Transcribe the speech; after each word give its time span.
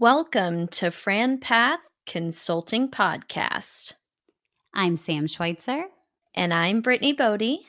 Welcome 0.00 0.68
to 0.68 0.92
Fran 0.92 1.38
Path 1.38 1.80
Consulting 2.06 2.88
Podcast. 2.88 3.94
I'm 4.72 4.96
Sam 4.96 5.26
Schweitzer. 5.26 5.86
And 6.36 6.54
I'm 6.54 6.82
Brittany 6.82 7.14
Bodie. 7.14 7.66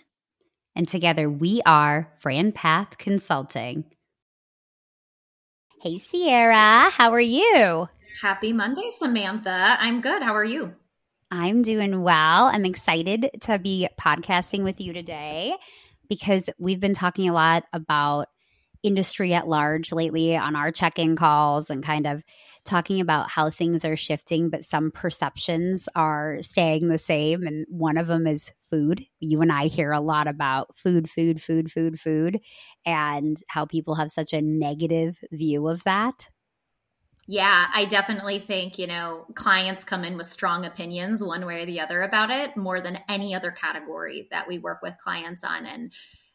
And 0.76 0.88
together 0.88 1.27
we 1.27 1.63
are 1.66 2.13
Fran 2.20 2.52
Path 2.52 3.00
Consulting. 3.00 3.86
Hey, 5.81 5.98
Ciara, 5.98 6.91
how 6.91 7.13
are 7.13 7.20
you? 7.20 7.89
Happy 8.22 8.53
Monday, 8.53 8.91
Samantha. 8.91 9.77
I'm 9.80 10.00
good. 10.00 10.22
How 10.22 10.36
are 10.36 10.45
you? 10.45 10.75
I'm 11.31 11.64
doing 11.64 12.03
well. 12.03 12.45
I'm 12.45 12.66
excited 12.66 13.31
to 13.41 13.58
be 13.58 13.88
podcasting 14.00 14.64
with 14.64 14.80
you 14.80 14.94
today 14.94 15.55
because 16.08 16.48
we've 16.59 16.80
been 16.80 16.94
talking 16.94 17.27
a 17.27 17.34
lot 17.34 17.64
about 17.73 18.27
industry 18.83 19.33
at 19.33 19.47
large 19.47 19.91
lately 19.91 20.35
on 20.35 20.55
our 20.55 20.71
check 20.71 20.99
in 20.99 21.15
calls 21.15 21.69
and 21.69 21.83
kind 21.83 22.07
of 22.07 22.23
talking 22.65 23.02
about 23.02 23.29
how 23.29 23.49
things 23.49 23.83
are 23.85 23.95
shifting, 23.95 24.49
but 24.49 24.65
some 24.65 24.91
perceptions 24.91 25.89
are 25.95 26.38
staying 26.41 26.88
the 26.88 26.97
same. 26.97 27.43
And 27.43 27.65
one 27.69 27.97
of 27.97 28.07
them 28.07 28.27
is 28.27 28.52
food. 28.69 29.05
You 29.19 29.41
and 29.41 29.52
I 29.52 29.67
hear 29.67 29.91
a 29.91 29.99
lot 29.99 30.27
about 30.27 30.77
food, 30.77 31.09
food, 31.09 31.41
food, 31.41 31.71
food, 31.71 31.99
food, 31.99 32.39
and 32.85 33.38
how 33.47 33.65
people 33.65 33.95
have 33.95 34.11
such 34.11 34.33
a 34.33 34.41
negative 34.41 35.17
view 35.31 35.67
of 35.67 35.83
that. 35.83 36.30
Yeah, 37.31 37.67
I 37.71 37.86
definitely 37.86 38.39
think, 38.39 38.80
you 38.80 38.88
know, 38.88 39.27
clients 39.36 39.83
come 39.83 40.03
in 40.03 40.17
with 40.17 40.25
strong 40.25 40.66
opinions 40.66 41.23
one 41.23 41.45
way 41.45 41.61
or 41.61 41.66
the 41.67 41.80
other 41.80 42.02
about 42.02 42.31
it 42.31 42.58
more 42.58 42.81
than 42.81 42.99
any 43.08 43.36
other 43.36 43.52
category 43.52 44.27
that 44.31 44.47
we 44.47 44.58
work 44.58 44.81
with 44.81 44.97
clients 44.97 45.43
on. 45.43 45.67
And 45.67 45.91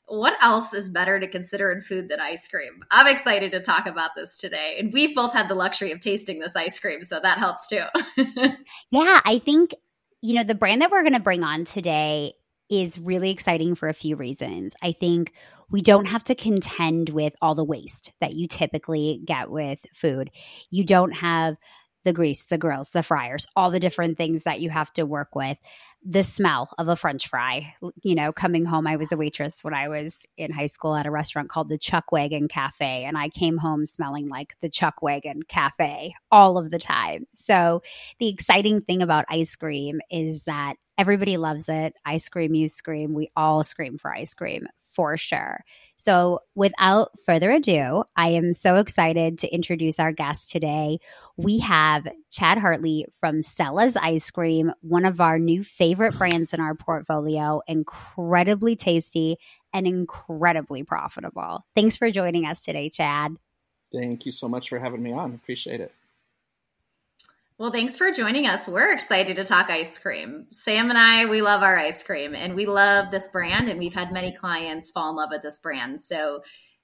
what 0.07 0.37
else 0.43 0.75
is 0.75 0.91
better 0.91 1.19
to 1.19 1.27
consider 1.27 1.71
in 1.73 1.81
food 1.81 2.09
than 2.09 2.21
ice 2.21 2.47
cream? 2.49 2.83
I'm 2.91 3.07
excited 3.07 3.53
to 3.53 3.61
talk 3.61 3.87
about 3.87 4.11
this 4.17 4.37
today. 4.37 4.77
And 4.79 4.93
we've 4.93 5.15
both 5.15 5.33
had 5.33 5.49
the 5.49 5.55
luxury 5.55 5.93
of 5.93 6.01
tasting 6.01 6.39
this 6.39 6.57
ice 6.57 6.79
cream, 6.79 7.03
so 7.03 7.21
that 7.21 7.39
helps 7.39 7.69
too. 7.69 7.85
yeah, 8.91 9.21
I 9.25 9.39
think, 9.39 9.73
you 10.21 10.35
know, 10.35 10.45
the 10.45 10.55
brand 10.55 10.83
that 10.83 10.91
we're 10.91 11.03
going 11.03 11.15
to 11.15 11.21
bring 11.21 11.43
on 11.43 11.65
today 11.65 12.35
is 12.71 12.99
really 12.99 13.31
exciting 13.31 13.75
for 13.75 13.89
a 13.89 13.95
few 13.95 14.17
reasons. 14.17 14.75
I 14.83 14.93
think 14.93 15.33
we 15.71 15.83
don't 15.83 16.07
have 16.07 16.25
to 16.25 16.35
contend 16.35 17.11
with 17.11 17.35
all 17.41 17.55
the 17.55 17.65
waste 17.65 18.13
that 18.21 18.35
you 18.35 18.49
typically 18.49 19.21
get 19.25 19.51
with 19.51 19.81
food. 19.95 20.31
You 20.71 20.85
don't 20.85 21.13
have 21.13 21.57
the 22.05 22.13
grease, 22.13 22.45
the 22.45 22.59
grills, 22.59 22.91
the 22.91 23.03
fryers, 23.03 23.47
all 23.57 23.71
the 23.71 23.81
different 23.81 24.19
things 24.19 24.43
that 24.43 24.61
you 24.61 24.71
have 24.71 24.93
to 24.95 25.07
work 25.07 25.35
with 25.35 25.59
the 26.05 26.23
smell 26.23 26.71
of 26.79 26.89
a 26.89 26.97
french 26.97 27.29
fry. 27.29 27.75
You 28.03 28.15
know 28.15 28.33
coming 28.33 28.65
home 28.65 28.87
i 28.87 28.97
was 28.97 29.11
a 29.13 29.17
waitress 29.17 29.63
when 29.63 29.75
i 29.75 29.89
was 29.89 30.15
in 30.37 30.53
high 30.53 30.67
school 30.67 30.95
at 30.95 31.07
a 31.07 31.11
restaurant 31.11 31.49
called 31.49 31.69
the 31.69 31.79
chuck 31.79 32.13
wagon 32.13 32.49
cafe 32.49 33.05
and 33.05 33.17
i 33.17 33.29
came 33.29 33.57
home 33.57 33.87
smelling 33.87 34.29
like 34.29 34.55
the 34.61 34.69
chuck 34.69 35.03
wagon 35.03 35.43
cafe 35.43 36.15
all 36.31 36.59
of 36.59 36.71
the 36.71 36.79
time. 36.79 37.27
So 37.33 37.83
the 38.19 38.29
exciting 38.29 38.83
thing 38.83 39.03
about 39.03 39.25
ice 39.29 39.55
cream 39.57 40.01
is 40.11 40.43
that 40.43 40.75
everybody 40.99 41.37
loves 41.37 41.69
it. 41.69 41.95
Ice 42.05 42.29
cream, 42.29 42.55
you 42.55 42.69
scream. 42.69 43.15
We 43.15 43.31
all 43.37 43.65
scream 43.65 43.99
for 43.99 44.15
ice 44.15 44.35
cream 44.35 44.67
for 44.95 45.17
sure. 45.17 45.65
So, 45.97 46.41
without 46.55 47.11
further 47.25 47.51
ado, 47.51 48.05
I 48.17 48.31
am 48.31 48.55
so 48.55 48.77
excited 48.77 49.39
to 49.39 49.49
introduce 49.49 49.99
our 49.99 50.13
guest 50.13 50.51
today. 50.51 50.99
We 51.37 51.59
have 51.61 52.09
Chad 52.31 52.59
Hartley 52.59 53.07
from 53.19 53.43
Stella's 53.43 53.97
Ice 53.97 54.31
Cream, 54.31 54.73
one 54.81 55.05
of 55.05 55.21
our 55.21 55.39
new 55.39 55.65
favorite 55.65 56.17
brands 56.17 56.53
in 56.53 56.61
our 56.61 56.75
portfolio, 56.75 57.61
incredibly 57.67 58.77
tasty 58.77 59.39
and 59.73 59.87
incredibly 59.87 60.83
profitable. 60.83 61.65
Thanks 61.75 61.97
for 61.97 62.11
joining 62.11 62.47
us 62.47 62.63
today, 62.63 62.91
Chad. 62.91 63.37
Thank 63.93 64.27
you 64.27 64.33
so 64.33 64.49
much 64.49 64.69
for 64.69 64.79
having 64.79 65.03
me 65.03 65.13
on. 65.13 65.35
Appreciate 65.35 65.81
it. 65.81 65.93
Well, 67.57 67.71
thanks 67.71 67.97
for 67.97 68.11
joining 68.11 68.49
us. 68.49 68.67
We're 68.67 68.93
excited 68.93 69.37
to 69.37 69.45
talk 69.45 69.71
ice 69.71 69.97
cream. 69.97 70.47
Sam 70.51 70.91
and 70.91 70.99
I, 70.99 71.27
we 71.27 71.41
love 71.41 71.63
our 71.63 71.79
ice 71.79 72.03
cream 72.03 72.35
and 72.35 72.57
we 72.57 72.67
love 72.67 73.13
this 73.13 73.29
brand 73.29 73.69
and 73.69 73.79
we've 73.79 73.95
had 73.95 74.13
many 74.13 74.33
clients 74.33 74.91
fall 74.91 75.11
in 75.11 75.17
love 75.17 75.29
with 75.31 75.43
this 75.43 75.61
brand. 75.61 76.01
So 76.01 76.41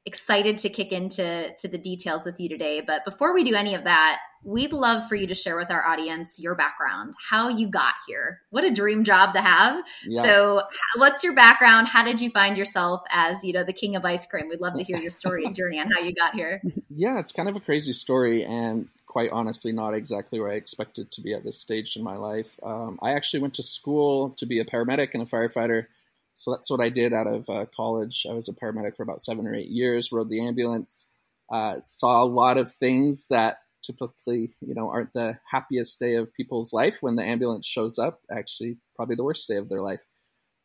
excited 0.07 0.59
to 0.59 0.69
kick 0.69 0.93
into 0.93 1.53
to 1.59 1.69
the 1.69 1.77
details 1.77 2.25
with 2.25 2.39
you 2.39 2.49
today. 2.49 2.81
But 2.81 3.05
before 3.05 3.35
we 3.35 3.43
do 3.43 3.57
any 3.57 3.75
of 3.75 3.83
that, 3.83 4.21
we'd 4.45 4.73
love 4.73 5.09
for 5.09 5.17
you 5.17 5.27
to 5.27 5.35
share 5.35 5.57
with 5.57 5.73
our 5.73 5.85
audience 5.85 6.39
your 6.39 6.55
background, 6.55 7.15
how 7.29 7.49
you 7.49 7.67
got 7.67 7.95
here. 8.07 8.41
What 8.51 8.65
a 8.65 8.71
dream 8.71 9.03
job 9.03 9.35
to 9.35 9.41
have. 9.41 9.83
Yeah. 10.07 10.23
So, 10.23 10.63
what's 10.97 11.23
your 11.23 11.35
background? 11.35 11.89
How 11.89 12.05
did 12.05 12.21
you 12.21 12.31
find 12.31 12.57
yourself 12.57 13.03
as, 13.11 13.45
you 13.45 13.53
know, 13.53 13.65
the 13.65 13.73
king 13.73 13.97
of 13.97 14.05
ice 14.05 14.25
cream? 14.25 14.49
We'd 14.49 14.61
love 14.61 14.75
to 14.77 14.83
hear 14.83 14.99
your 14.99 15.11
story 15.11 15.45
and 15.45 15.55
journey 15.55 15.79
on 15.79 15.91
how 15.91 16.01
you 16.01 16.15
got 16.15 16.35
here. 16.35 16.63
Yeah, 16.93 17.19
it's 17.19 17.33
kind 17.33 17.49
of 17.49 17.57
a 17.57 17.61
crazy 17.61 17.93
story 17.93 18.45
and 18.45 18.89
quite 19.11 19.33
honestly 19.33 19.73
not 19.73 19.93
exactly 19.93 20.39
where 20.39 20.53
I 20.53 20.55
expected 20.55 21.11
to 21.11 21.21
be 21.21 21.35
at 21.35 21.43
this 21.43 21.59
stage 21.59 21.97
in 21.97 22.05
my 22.05 22.15
life. 22.15 22.61
Um, 22.63 22.97
I 23.03 23.11
actually 23.11 23.41
went 23.41 23.55
to 23.55 23.63
school 23.63 24.31
to 24.37 24.47
be 24.47 24.61
a 24.61 24.65
paramedic 24.65 25.11
and 25.15 25.23
a 25.23 25.27
firefighter. 25.27 25.87
So 26.35 26.53
that's 26.53 26.71
what 26.71 26.81
I 26.81 26.91
did 26.91 27.13
out 27.13 27.27
of 27.27 27.51
uh, 27.51 27.67
college. 27.75 28.25
I 28.31 28.35
was 28.35 28.49
a 28.49 28.53
paramedic 28.53 28.97
for 28.97 29.03
about 29.03 29.21
seven 29.21 29.49
or 29.49 29.55
eight 29.55 29.69
years, 29.69 30.13
rode 30.13 30.31
the 30.31 30.47
ambulance, 30.47 31.11
uh, 31.53 31.81
saw 31.83 32.23
a 32.23 32.25
lot 32.25 32.57
of 32.57 32.73
things 32.73 33.27
that 33.31 33.59
typically, 33.83 34.53
you 34.61 34.75
know, 34.77 34.89
aren't 34.89 35.13
the 35.13 35.41
happiest 35.51 35.99
day 35.99 36.15
of 36.15 36.33
people's 36.33 36.73
life 36.73 36.99
when 37.01 37.17
the 37.17 37.25
ambulance 37.25 37.67
shows 37.67 37.99
up. 37.99 38.21
Actually, 38.31 38.79
probably 38.95 39.17
the 39.17 39.25
worst 39.25 39.49
day 39.49 39.57
of 39.57 39.69
their 39.69 39.83
life. 39.83 40.05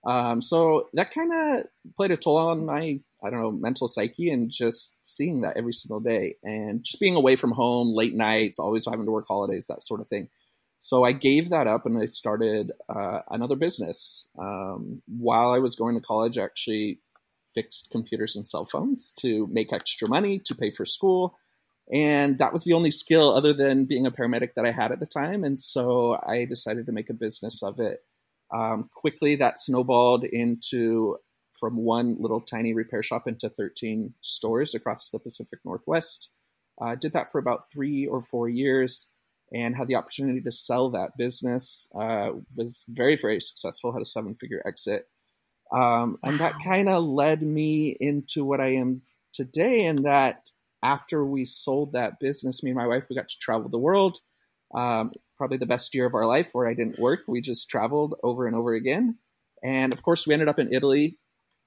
Um, 0.06 0.40
so 0.40 0.88
that 0.94 1.12
kind 1.12 1.34
of 1.34 1.66
played 1.98 2.12
a 2.12 2.18
toll 2.18 2.38
on 2.38 2.64
my 2.64 3.00
I 3.26 3.30
don't 3.30 3.42
know, 3.42 3.52
mental 3.52 3.88
psyche 3.88 4.30
and 4.30 4.52
just 4.52 5.06
seeing 5.06 5.42
that 5.42 5.58
every 5.58 5.74
single 5.74 6.00
day 6.00 6.36
and 6.44 6.84
just 6.84 7.00
being 7.00 7.16
away 7.16 7.36
from 7.36 7.52
home, 7.52 7.96
late 7.96 8.16
nights, 8.16 8.60
always 8.60 8.86
having 8.86 9.06
to 9.06 9.12
work 9.12 9.26
holidays, 9.28 9.68
that 9.68 9.82
sort 9.82 10.02
of 10.02 10.08
thing. 10.08 10.30
So 10.80 11.04
I 11.04 11.14
gave 11.14 11.50
that 11.50 11.68
up 11.68 11.86
and 11.86 11.98
I 11.98 12.06
started 12.06 12.72
uh, 12.88 13.20
another 13.32 13.56
business. 13.56 14.28
Um, 14.38 15.02
while 15.08 15.52
I 15.52 15.60
was 15.60 15.76
going 15.76 15.96
to 15.96 16.02
college, 16.02 16.38
I 16.38 16.44
actually 16.44 17.00
fixed 17.56 17.90
computers 17.92 18.36
and 18.36 18.46
cell 18.46 18.66
phones 18.66 19.12
to 19.22 19.48
make 19.52 19.74
extra 19.74 20.08
money 20.08 20.40
to 20.46 20.54
pay 20.54 20.72
for 20.72 20.86
school. 20.86 21.36
And 21.92 22.38
that 22.40 22.54
was 22.54 22.64
the 22.64 22.74
only 22.74 22.92
skill 22.92 23.34
other 23.34 23.54
than 23.54 23.86
being 23.86 24.06
a 24.06 24.12
paramedic 24.12 24.56
that 24.56 24.66
I 24.66 24.72
had 24.72 24.92
at 24.92 25.00
the 25.00 25.06
time. 25.06 25.44
And 25.44 25.60
so 25.60 26.20
I 26.22 26.46
decided 26.46 26.86
to 26.88 26.92
make 26.92 27.10
a 27.10 27.14
business 27.14 27.64
of 27.64 27.80
it. 27.80 28.04
Um, 28.54 28.90
quickly, 28.94 29.38
that 29.38 29.60
snowballed 29.60 30.24
into 30.24 31.18
from 31.60 31.78
one 31.78 32.18
little 32.20 32.42
tiny 32.42 32.74
repair 32.74 33.04
shop 33.04 33.28
into 33.28 33.50
13 33.50 34.14
stores 34.22 34.76
across 34.76 35.10
the 35.10 35.20
Pacific 35.20 35.60
Northwest. 35.64 36.32
I 36.82 36.94
uh, 36.94 36.96
did 36.96 37.14
that 37.14 37.32
for 37.32 37.40
about 37.40 37.70
three 37.72 38.06
or 38.06 38.22
four 38.22 38.50
years 38.50 39.14
and 39.54 39.76
had 39.76 39.88
the 39.88 39.96
opportunity 39.96 40.42
to 40.42 40.52
sell 40.52 40.90
that 40.90 41.18
business. 41.18 41.92
Uh, 41.96 42.32
was 42.58 42.84
very, 42.90 43.16
very 43.16 43.40
successful, 43.40 43.94
had 43.94 44.02
a 44.02 44.06
seven 44.06 44.36
figure 44.36 44.62
exit. 44.66 45.08
Um, 45.72 46.18
and 46.24 46.40
that 46.40 46.56
kind 46.64 46.90
of 46.90 47.06
led 47.06 47.42
me 47.42 47.96
into 48.00 48.44
what 48.44 48.60
I 48.60 48.74
am 48.74 49.02
today. 49.34 49.86
in 49.86 50.04
that 50.04 50.52
after 50.84 51.26
we 51.26 51.46
sold 51.46 51.94
that 51.94 52.20
business, 52.20 52.64
me 52.64 52.72
and 52.72 52.78
my 52.78 52.88
wife, 52.88 53.08
we 53.10 53.16
got 53.16 53.28
to 53.30 53.40
travel 53.40 53.70
the 53.70 53.80
world. 53.80 54.18
Um, 54.74 55.12
probably 55.38 55.58
the 55.58 55.66
best 55.66 55.94
year 55.94 56.06
of 56.06 56.16
our 56.16 56.26
life 56.26 56.50
where 56.54 56.68
I 56.68 56.74
didn't 56.74 57.00
work. 57.00 57.22
We 57.28 57.42
just 57.42 57.70
traveled 57.70 58.16
over 58.24 58.48
and 58.48 58.56
over 58.56 58.74
again. 58.74 59.18
And 59.64 59.94
of 59.94 60.04
course, 60.04 60.28
we 60.28 60.34
ended 60.34 60.50
up 60.50 60.60
in 60.60 60.74
Italy 60.74 61.18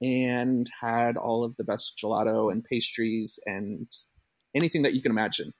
and 0.01 0.69
had 0.81 1.17
all 1.17 1.43
of 1.43 1.55
the 1.57 1.63
best 1.63 1.99
gelato 2.01 2.51
and 2.51 2.63
pastries 2.63 3.39
and 3.45 3.87
anything 4.55 4.83
that 4.83 4.93
you 4.93 5.01
can 5.01 5.11
imagine. 5.11 5.53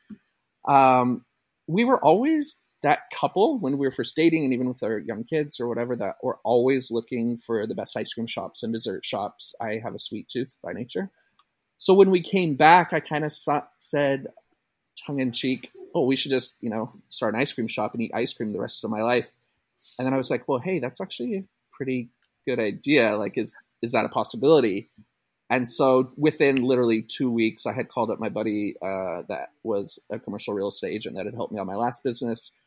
Um, 0.67 1.25
we 1.67 1.85
were 1.85 2.03
always 2.03 2.63
that 2.81 2.99
couple 3.13 3.59
when 3.59 3.77
we 3.77 3.85
were 3.85 3.91
first 3.91 4.15
dating 4.15 4.45
and 4.45 4.53
even 4.53 4.67
with 4.67 4.81
our 4.81 4.99
young 4.99 5.23
kids 5.23 5.59
or 5.59 5.67
whatever 5.67 5.95
that 5.97 6.15
we're 6.23 6.37
always 6.45 6.89
looking 6.91 7.37
for 7.37 7.67
the 7.67 7.75
best 7.75 7.97
ice 7.97 8.13
cream 8.13 8.27
shops 8.27 8.63
and 8.63 8.73
dessert 8.73 9.03
shops. 9.03 9.53
I 9.61 9.81
have 9.83 9.93
a 9.93 9.99
sweet 9.99 10.29
tooth 10.29 10.55
by 10.63 10.71
nature. 10.71 11.11
So 11.75 11.93
when 11.93 12.09
we 12.09 12.21
came 12.21 12.55
back, 12.55 12.93
I 12.93 12.99
kind 12.99 13.25
of 13.25 13.31
said, 13.31 14.27
tongue 15.05 15.19
in 15.19 15.31
cheek, 15.31 15.71
oh, 15.95 16.05
we 16.05 16.15
should 16.15 16.31
just, 16.31 16.61
you 16.63 16.69
know, 16.69 16.91
start 17.09 17.33
an 17.33 17.41
ice 17.41 17.53
cream 17.53 17.67
shop 17.67 17.93
and 17.93 18.01
eat 18.01 18.11
ice 18.13 18.33
cream 18.33 18.53
the 18.53 18.59
rest 18.59 18.83
of 18.83 18.91
my 18.91 19.01
life. 19.01 19.31
And 19.97 20.05
then 20.05 20.13
I 20.13 20.17
was 20.17 20.29
like, 20.29 20.47
well, 20.47 20.59
hey, 20.59 20.79
that's 20.79 21.01
actually 21.01 21.35
a 21.35 21.43
pretty 21.71 22.09
good 22.45 22.59
idea. 22.59 23.15
Like, 23.15 23.37
is 23.37 23.55
is 23.81 23.91
that 23.91 24.05
a 24.05 24.09
possibility? 24.09 24.89
And 25.49 25.67
so 25.67 26.11
within 26.15 26.63
literally 26.63 27.01
two 27.01 27.31
weeks, 27.31 27.65
I 27.65 27.73
had 27.73 27.89
called 27.89 28.11
up 28.11 28.19
my 28.19 28.29
buddy 28.29 28.75
uh, 28.81 29.23
that 29.29 29.49
was 29.63 30.05
a 30.11 30.19
commercial 30.19 30.53
real 30.53 30.67
estate 30.67 30.93
agent 30.93 31.15
that 31.15 31.25
had 31.25 31.33
helped 31.33 31.51
me 31.51 31.59
on 31.59 31.65
my 31.65 31.75
last 31.75 32.03
business. 32.03 32.59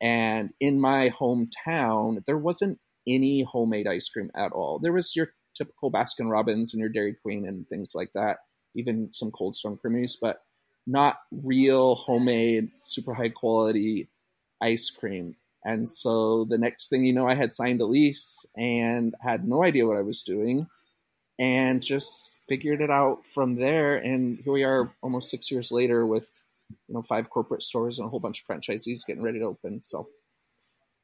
And 0.00 0.50
in 0.60 0.80
my 0.80 1.10
hometown, 1.10 2.24
there 2.24 2.38
wasn't 2.38 2.78
any 3.08 3.42
homemade 3.42 3.88
ice 3.88 4.08
cream 4.08 4.30
at 4.36 4.52
all. 4.52 4.78
There 4.78 4.92
was 4.92 5.16
your 5.16 5.32
typical 5.56 5.90
Baskin 5.90 6.30
Robbins 6.30 6.72
and 6.72 6.80
your 6.80 6.88
Dairy 6.88 7.16
Queen 7.20 7.46
and 7.46 7.68
things 7.68 7.92
like 7.94 8.12
that, 8.12 8.38
even 8.76 9.12
some 9.12 9.32
Cold 9.32 9.56
Stone 9.56 9.78
creameries, 9.78 10.16
but 10.20 10.42
not 10.86 11.16
real 11.32 11.96
homemade, 11.96 12.70
super 12.80 13.14
high 13.14 13.28
quality 13.30 14.08
ice 14.62 14.90
cream. 14.90 15.34
And 15.68 15.90
so 15.90 16.46
the 16.48 16.56
next 16.56 16.88
thing 16.88 17.04
you 17.04 17.12
know, 17.12 17.28
I 17.28 17.34
had 17.34 17.52
signed 17.52 17.82
a 17.82 17.84
lease 17.84 18.46
and 18.56 19.14
had 19.20 19.46
no 19.46 19.62
idea 19.62 19.86
what 19.86 19.98
I 19.98 20.02
was 20.02 20.22
doing 20.22 20.66
and 21.38 21.82
just 21.82 22.40
figured 22.48 22.80
it 22.80 22.90
out 22.90 23.26
from 23.34 23.56
there. 23.56 23.98
And 23.98 24.38
here 24.42 24.52
we 24.54 24.64
are 24.64 24.94
almost 25.02 25.30
six 25.30 25.50
years 25.50 25.70
later 25.70 26.06
with 26.06 26.30
you 26.70 26.94
know 26.94 27.02
five 27.02 27.28
corporate 27.28 27.62
stores 27.62 27.98
and 27.98 28.06
a 28.06 28.08
whole 28.08 28.18
bunch 28.18 28.40
of 28.40 28.46
franchisees 28.46 29.06
getting 29.06 29.22
ready 29.22 29.40
to 29.40 29.44
open. 29.44 29.82
So 29.82 30.08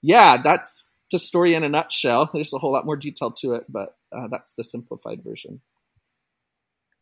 yeah, 0.00 0.40
that's 0.42 0.96
the 1.12 1.18
story 1.18 1.52
in 1.52 1.62
a 1.62 1.68
nutshell. 1.68 2.30
There's 2.34 2.54
a 2.54 2.58
whole 2.58 2.72
lot 2.72 2.86
more 2.86 2.96
detail 2.96 3.32
to 3.42 3.56
it, 3.56 3.66
but 3.68 3.96
uh, 4.16 4.28
that's 4.30 4.54
the 4.54 4.64
simplified 4.64 5.22
version. 5.22 5.60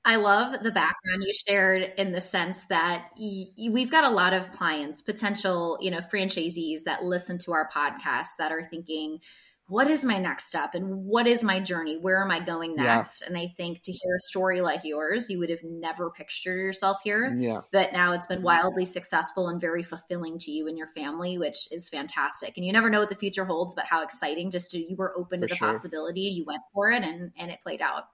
I 0.05 0.17
love 0.17 0.63
the 0.63 0.73
background 0.73 1.23
you 1.23 1.33
shared 1.33 1.93
in 1.97 2.13
the 2.13 2.21
sense 2.21 2.65
that 2.65 3.11
y- 3.17 3.47
we've 3.71 3.91
got 3.91 4.05
a 4.05 4.11
lot 4.11 4.33
of 4.33 4.51
clients, 4.51 5.01
potential, 5.01 5.79
you 5.81 5.91
know, 5.91 6.01
franchisees 6.01 6.85
that 6.87 7.05
listen 7.05 7.39
to 7.39 7.53
our 7.53 7.69
podcast 7.73 8.29
that 8.39 8.51
are 8.51 8.65
thinking, 8.65 9.21
what 9.69 9.89
is 9.89 10.05
my 10.05 10.19
next 10.19 10.47
step 10.47 10.75
and 10.75 11.05
what 11.07 11.27
is 11.27 11.43
my 11.43 11.61
journey? 11.61 11.97
Where 11.97 12.21
am 12.23 12.31
I 12.31 12.41
going 12.41 12.75
next? 12.75 13.21
Yeah. 13.23 13.29
And 13.29 13.39
I 13.39 13.55
think 13.57 13.81
to 13.83 13.93
hear 13.93 14.17
a 14.17 14.21
story 14.21 14.61
like 14.61 14.81
yours, 14.85 15.31
you 15.31 15.39
would 15.39 15.51
have 15.51 15.63
never 15.63 16.11
pictured 16.11 16.61
yourself 16.61 16.99
here. 17.03 17.33
Yeah. 17.35 17.61
But 17.71 17.93
now 17.93 18.13
it's 18.13 18.27
been 18.27 18.43
wildly 18.43 18.85
successful 18.85 19.49
and 19.49 19.61
very 19.61 19.83
fulfilling 19.83 20.39
to 20.41 20.51
you 20.51 20.67
and 20.67 20.77
your 20.77 20.89
family, 20.89 21.39
which 21.39 21.69
is 21.71 21.89
fantastic. 21.89 22.55
And 22.57 22.67
you 22.67 22.73
never 22.73 22.91
know 22.91 23.01
what 23.01 23.09
the 23.09 23.15
future 23.15 23.45
holds, 23.45 23.75
but 23.75 23.87
how 23.87 24.03
exciting 24.03 24.51
just 24.51 24.73
to 24.73 24.79
you 24.79 24.97
were 24.97 25.17
open 25.17 25.39
for 25.39 25.47
to 25.47 25.55
the 25.55 25.57
sure. 25.57 25.73
possibility, 25.73 26.21
you 26.21 26.45
went 26.45 26.63
for 26.75 26.91
it 26.91 27.03
and 27.03 27.31
and 27.39 27.51
it 27.51 27.61
played 27.63 27.81
out. 27.81 28.09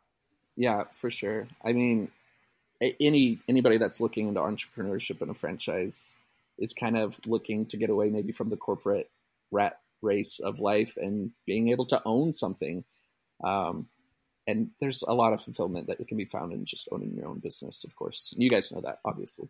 Yeah, 0.59 0.85
for 0.91 1.09
sure. 1.09 1.47
I 1.65 1.73
mean, 1.73 2.11
any 2.81 3.39
anybody 3.49 3.79
that's 3.79 4.01
looking 4.01 4.27
into 4.27 4.41
entrepreneurship 4.41 5.23
and 5.23 5.31
a 5.31 5.35
franchise 5.35 6.19
is 6.59 6.75
kind 6.75 6.99
of 6.99 7.19
looking 7.27 7.65
to 7.67 7.77
get 7.77 7.91
away 7.91 8.11
maybe 8.11 8.33
from 8.33 8.51
the 8.51 8.57
corporate 8.57 9.09
rat 9.53 9.79
race 10.03 10.41
of 10.41 10.59
life 10.59 10.97
and 10.97 11.31
being 11.47 11.69
able 11.69 11.87
to 11.87 12.03
own 12.05 12.33
something. 12.33 12.83
Um, 13.45 13.87
and 14.49 14.71
there's 14.81 15.03
a 15.03 15.15
lot 15.15 15.33
of 15.33 15.41
fulfillment 15.41 15.87
that 15.87 16.05
can 16.09 16.17
be 16.17 16.25
found 16.25 16.53
in 16.53 16.65
just 16.65 16.89
owning 16.91 17.15
your 17.15 17.29
own 17.29 17.39
business, 17.39 17.85
of 17.85 17.95
course. 17.95 18.35
You 18.37 18.51
guys 18.51 18.73
know 18.73 18.81
that, 18.81 18.99
obviously. 19.05 19.49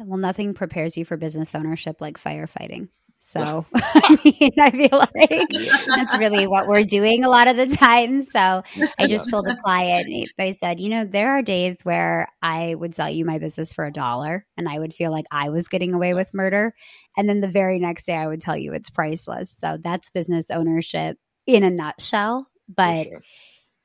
Well, 0.00 0.18
nothing 0.18 0.54
prepares 0.54 0.96
you 0.96 1.04
for 1.04 1.18
business 1.18 1.54
ownership 1.54 2.00
like 2.00 2.18
firefighting. 2.18 2.88
So 3.30 3.66
I 3.74 4.18
mean, 4.24 4.50
I 4.58 4.70
feel 4.70 4.98
like 4.98 5.48
that's 5.86 6.18
really 6.18 6.46
what 6.48 6.66
we're 6.66 6.84
doing 6.84 7.24
a 7.24 7.28
lot 7.28 7.48
of 7.48 7.56
the 7.56 7.66
time. 7.66 8.22
So 8.22 8.62
I 8.98 9.06
just 9.06 9.30
told 9.30 9.48
a 9.48 9.56
client, 9.56 10.08
eh, 10.12 10.26
they 10.36 10.52
said, 10.52 10.80
you 10.80 10.90
know, 10.90 11.04
there 11.04 11.30
are 11.30 11.42
days 11.42 11.78
where 11.82 12.28
I 12.42 12.74
would 12.74 12.94
sell 12.94 13.08
you 13.08 13.24
my 13.24 13.38
business 13.38 13.72
for 13.72 13.86
a 13.86 13.92
dollar 13.92 14.46
and 14.56 14.68
I 14.68 14.78
would 14.78 14.94
feel 14.94 15.10
like 15.10 15.26
I 15.30 15.48
was 15.50 15.68
getting 15.68 15.94
away 15.94 16.14
with 16.14 16.34
murder. 16.34 16.74
And 17.16 17.28
then 17.28 17.40
the 17.40 17.48
very 17.48 17.78
next 17.78 18.06
day 18.06 18.14
I 18.14 18.26
would 18.26 18.40
tell 18.40 18.56
you 18.56 18.72
it's 18.72 18.90
priceless. 18.90 19.54
So 19.56 19.78
that's 19.82 20.10
business 20.10 20.46
ownership 20.50 21.16
in 21.46 21.62
a 21.64 21.70
nutshell. 21.70 22.48
But 22.68 23.04
sure. 23.04 23.22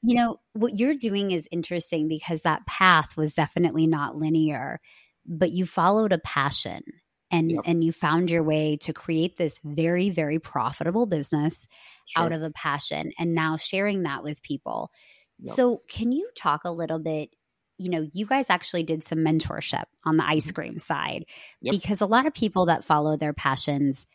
you 0.01 0.15
know, 0.15 0.39
what 0.53 0.75
you're 0.75 0.95
doing 0.95 1.31
is 1.31 1.47
interesting 1.51 2.07
because 2.07 2.41
that 2.41 2.65
path 2.65 3.15
was 3.15 3.33
definitely 3.33 3.87
not 3.87 4.17
linear, 4.17 4.79
but 5.25 5.51
you 5.51 5.65
followed 5.65 6.13
a 6.13 6.19
passion 6.19 6.81
and 7.31 7.51
yep. 7.51 7.61
and 7.65 7.83
you 7.83 7.91
found 7.91 8.29
your 8.29 8.43
way 8.43 8.77
to 8.77 8.93
create 8.93 9.37
this 9.37 9.59
very 9.63 10.09
very 10.09 10.39
profitable 10.39 11.05
business 11.05 11.67
sure. 12.05 12.23
out 12.23 12.31
of 12.31 12.41
a 12.41 12.51
passion 12.51 13.11
and 13.19 13.33
now 13.33 13.57
sharing 13.57 14.03
that 14.03 14.23
with 14.23 14.41
people 14.43 14.91
yep. 15.39 15.55
so 15.55 15.81
can 15.89 16.11
you 16.11 16.29
talk 16.35 16.61
a 16.65 16.71
little 16.71 16.99
bit 16.99 17.29
you 17.77 17.89
know 17.89 18.07
you 18.13 18.25
guys 18.25 18.49
actually 18.49 18.83
did 18.83 19.03
some 19.03 19.19
mentorship 19.19 19.85
on 20.05 20.17
the 20.17 20.27
ice 20.27 20.47
mm-hmm. 20.47 20.55
cream 20.55 20.77
side 20.77 21.25
yep. 21.61 21.71
because 21.71 22.01
a 22.01 22.05
lot 22.05 22.25
of 22.25 22.33
people 22.33 22.65
that 22.67 22.85
follow 22.85 23.17
their 23.17 23.33
passions 23.33 24.05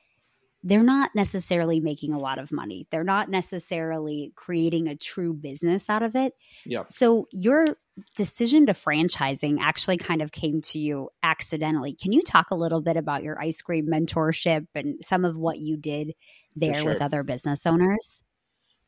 they're 0.64 0.82
not 0.82 1.11
necessarily 1.14 1.81
making 1.81 2.12
a 2.12 2.19
lot 2.19 2.38
of 2.38 2.53
money. 2.53 2.87
They're 2.91 3.03
not 3.05 3.29
necessarily 3.29 4.32
creating 4.37 4.87
a 4.87 4.97
true 4.97 5.35
business 5.35 5.91
out 5.91 6.03
of 6.03 6.14
it. 6.14 6.35
Yep. 6.67 6.93
So 6.93 7.26
your 7.32 7.67
decision 8.16 8.66
to 8.66 8.72
franchising 8.72 9.58
actually 9.60 9.96
kind 9.96 10.22
of 10.22 10.32
came 10.32 10.62
to 10.62 10.78
you 10.78 11.10
accidentally. 11.22 11.92
Can 11.94 12.12
you 12.12 12.22
talk 12.22 12.50
a 12.50 12.56
little 12.56 12.80
bit 12.80 12.96
about 12.96 13.22
your 13.22 13.40
ice 13.40 13.60
cream 13.62 13.86
mentorship 13.86 14.66
and 14.74 15.04
some 15.04 15.24
of 15.24 15.36
what 15.36 15.58
you 15.58 15.76
did 15.76 16.14
there 16.56 16.74
sure. 16.74 16.92
with 16.92 17.02
other 17.02 17.22
business 17.22 17.66
owners? 17.66 18.22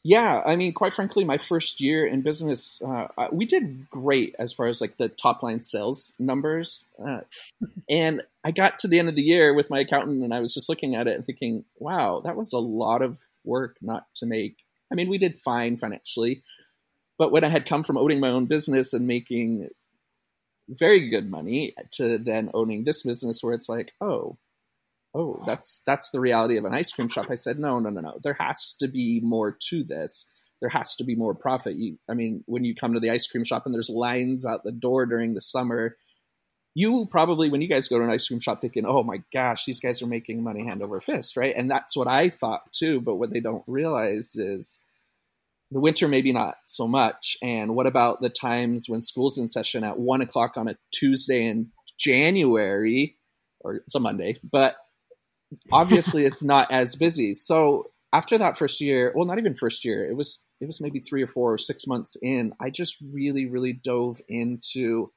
Yeah, 0.06 0.42
I 0.44 0.56
mean, 0.56 0.74
quite 0.74 0.92
frankly, 0.92 1.24
my 1.24 1.38
first 1.38 1.80
year 1.80 2.06
in 2.06 2.20
business, 2.20 2.82
uh, 2.82 3.08
we 3.32 3.46
did 3.46 3.88
great 3.88 4.36
as 4.38 4.52
far 4.52 4.66
as 4.66 4.82
like 4.82 4.98
the 4.98 5.08
top 5.08 5.42
line 5.42 5.62
sales 5.62 6.12
numbers. 6.18 6.90
Uh, 7.02 7.20
and 7.90 8.22
I 8.44 8.50
got 8.50 8.80
to 8.80 8.88
the 8.88 8.98
end 8.98 9.08
of 9.08 9.16
the 9.16 9.22
year 9.22 9.54
with 9.54 9.70
my 9.70 9.80
accountant, 9.80 10.22
and 10.22 10.34
I 10.34 10.40
was 10.40 10.52
just 10.52 10.68
looking 10.68 10.94
at 10.94 11.06
it 11.06 11.16
and 11.16 11.24
thinking, 11.24 11.64
wow, 11.78 12.20
that 12.24 12.36
was 12.36 12.52
a 12.52 12.58
lot 12.58 13.00
of 13.00 13.18
work 13.44 13.76
not 13.80 14.06
to 14.16 14.26
make. 14.26 14.58
I 14.92 14.94
mean, 14.94 15.08
we 15.08 15.16
did 15.16 15.38
fine 15.38 15.78
financially, 15.78 16.42
but 17.18 17.32
when 17.32 17.44
I 17.44 17.48
had 17.48 17.66
come 17.66 17.82
from 17.82 17.98
owning 17.98 18.20
my 18.20 18.30
own 18.30 18.46
business 18.46 18.92
and 18.92 19.06
making 19.06 19.68
very 20.68 21.08
good 21.08 21.30
money 21.30 21.74
to 21.92 22.18
then 22.18 22.50
owning 22.54 22.84
this 22.84 23.02
business, 23.02 23.42
where 23.42 23.54
it's 23.54 23.68
like, 23.68 23.92
oh, 24.00 24.38
oh, 25.14 25.42
that's 25.46 25.82
that's 25.86 26.10
the 26.10 26.20
reality 26.20 26.56
of 26.56 26.64
an 26.64 26.74
ice 26.74 26.92
cream 26.92 27.08
shop. 27.08 27.26
I 27.30 27.34
said, 27.34 27.58
no, 27.58 27.78
no, 27.78 27.90
no, 27.90 28.00
no. 28.00 28.18
There 28.22 28.36
has 28.40 28.74
to 28.80 28.88
be 28.88 29.20
more 29.20 29.56
to 29.68 29.84
this. 29.84 30.30
There 30.60 30.70
has 30.70 30.96
to 30.96 31.04
be 31.04 31.14
more 31.14 31.34
profit. 31.34 31.76
You, 31.76 31.98
I 32.08 32.14
mean, 32.14 32.42
when 32.46 32.64
you 32.64 32.74
come 32.74 32.94
to 32.94 33.00
the 33.00 33.10
ice 33.10 33.26
cream 33.26 33.44
shop 33.44 33.66
and 33.66 33.74
there's 33.74 33.90
lines 33.90 34.46
out 34.46 34.64
the 34.64 34.72
door 34.72 35.04
during 35.04 35.34
the 35.34 35.40
summer, 35.40 35.96
you 36.74 37.06
probably, 37.10 37.50
when 37.50 37.60
you 37.60 37.68
guys 37.68 37.86
go 37.86 37.98
to 37.98 38.04
an 38.04 38.10
ice 38.10 38.26
cream 38.26 38.40
shop, 38.40 38.60
thinking, 38.60 38.84
oh 38.86 39.02
my 39.02 39.22
gosh, 39.32 39.64
these 39.64 39.80
guys 39.80 40.02
are 40.02 40.06
making 40.06 40.42
money 40.42 40.64
hand 40.64 40.82
over 40.82 41.00
fist, 41.00 41.36
right? 41.36 41.54
And 41.54 41.70
that's 41.70 41.96
what 41.96 42.08
I 42.08 42.30
thought 42.30 42.72
too. 42.72 43.00
But 43.00 43.16
what 43.16 43.30
they 43.30 43.40
don't 43.40 43.64
realize 43.66 44.34
is 44.36 44.84
the 45.74 45.80
winter 45.80 46.08
maybe 46.08 46.32
not 46.32 46.56
so 46.66 46.88
much 46.88 47.36
and 47.42 47.74
what 47.74 47.86
about 47.86 48.22
the 48.22 48.30
times 48.30 48.86
when 48.88 49.02
school's 49.02 49.36
in 49.36 49.50
session 49.50 49.84
at 49.84 49.98
one 49.98 50.22
o'clock 50.22 50.56
on 50.56 50.68
a 50.68 50.76
tuesday 50.92 51.46
in 51.46 51.68
january 51.98 53.16
or 53.60 53.74
it's 53.74 53.94
a 53.94 54.00
monday 54.00 54.34
but 54.50 54.76
obviously 55.72 56.24
it's 56.26 56.42
not 56.42 56.70
as 56.70 56.96
busy. 56.96 57.34
So 57.34 57.90
after 58.12 58.38
that 58.38 58.58
first 58.58 58.80
year, 58.80 59.12
well, 59.14 59.26
not 59.26 59.38
even 59.38 59.54
first 59.54 59.84
year, 59.84 60.04
it 60.08 60.16
was 60.16 60.46
it 60.60 60.66
was 60.66 60.80
maybe 60.80 61.00
three 61.00 61.22
or 61.22 61.26
four 61.26 61.52
or 61.52 61.58
six 61.58 61.86
months 61.86 62.16
in. 62.22 62.52
I 62.60 62.70
just 62.70 62.96
really, 63.12 63.46
really 63.46 63.72
dove 63.72 64.20
into 64.28 65.10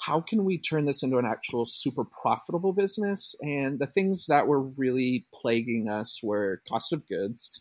how 0.00 0.20
can 0.20 0.44
we 0.44 0.58
turn 0.58 0.86
this 0.86 1.02
into 1.02 1.18
an 1.18 1.26
actual 1.26 1.64
super 1.64 2.04
profitable 2.04 2.72
business? 2.72 3.34
And 3.42 3.78
the 3.78 3.86
things 3.86 4.26
that 4.26 4.46
were 4.46 4.60
really 4.60 5.26
plaguing 5.32 5.88
us 5.88 6.20
were 6.22 6.62
cost 6.68 6.92
of 6.92 7.06
goods 7.06 7.60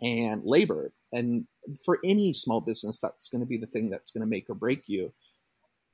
and 0.00 0.42
labor. 0.44 0.92
And 1.12 1.46
for 1.84 1.98
any 2.04 2.32
small 2.32 2.60
business, 2.60 3.00
that's 3.00 3.28
going 3.28 3.40
to 3.40 3.46
be 3.46 3.58
the 3.58 3.66
thing 3.66 3.90
that's 3.90 4.10
going 4.10 4.22
to 4.22 4.26
make 4.26 4.48
or 4.48 4.54
break 4.54 4.84
you. 4.86 5.12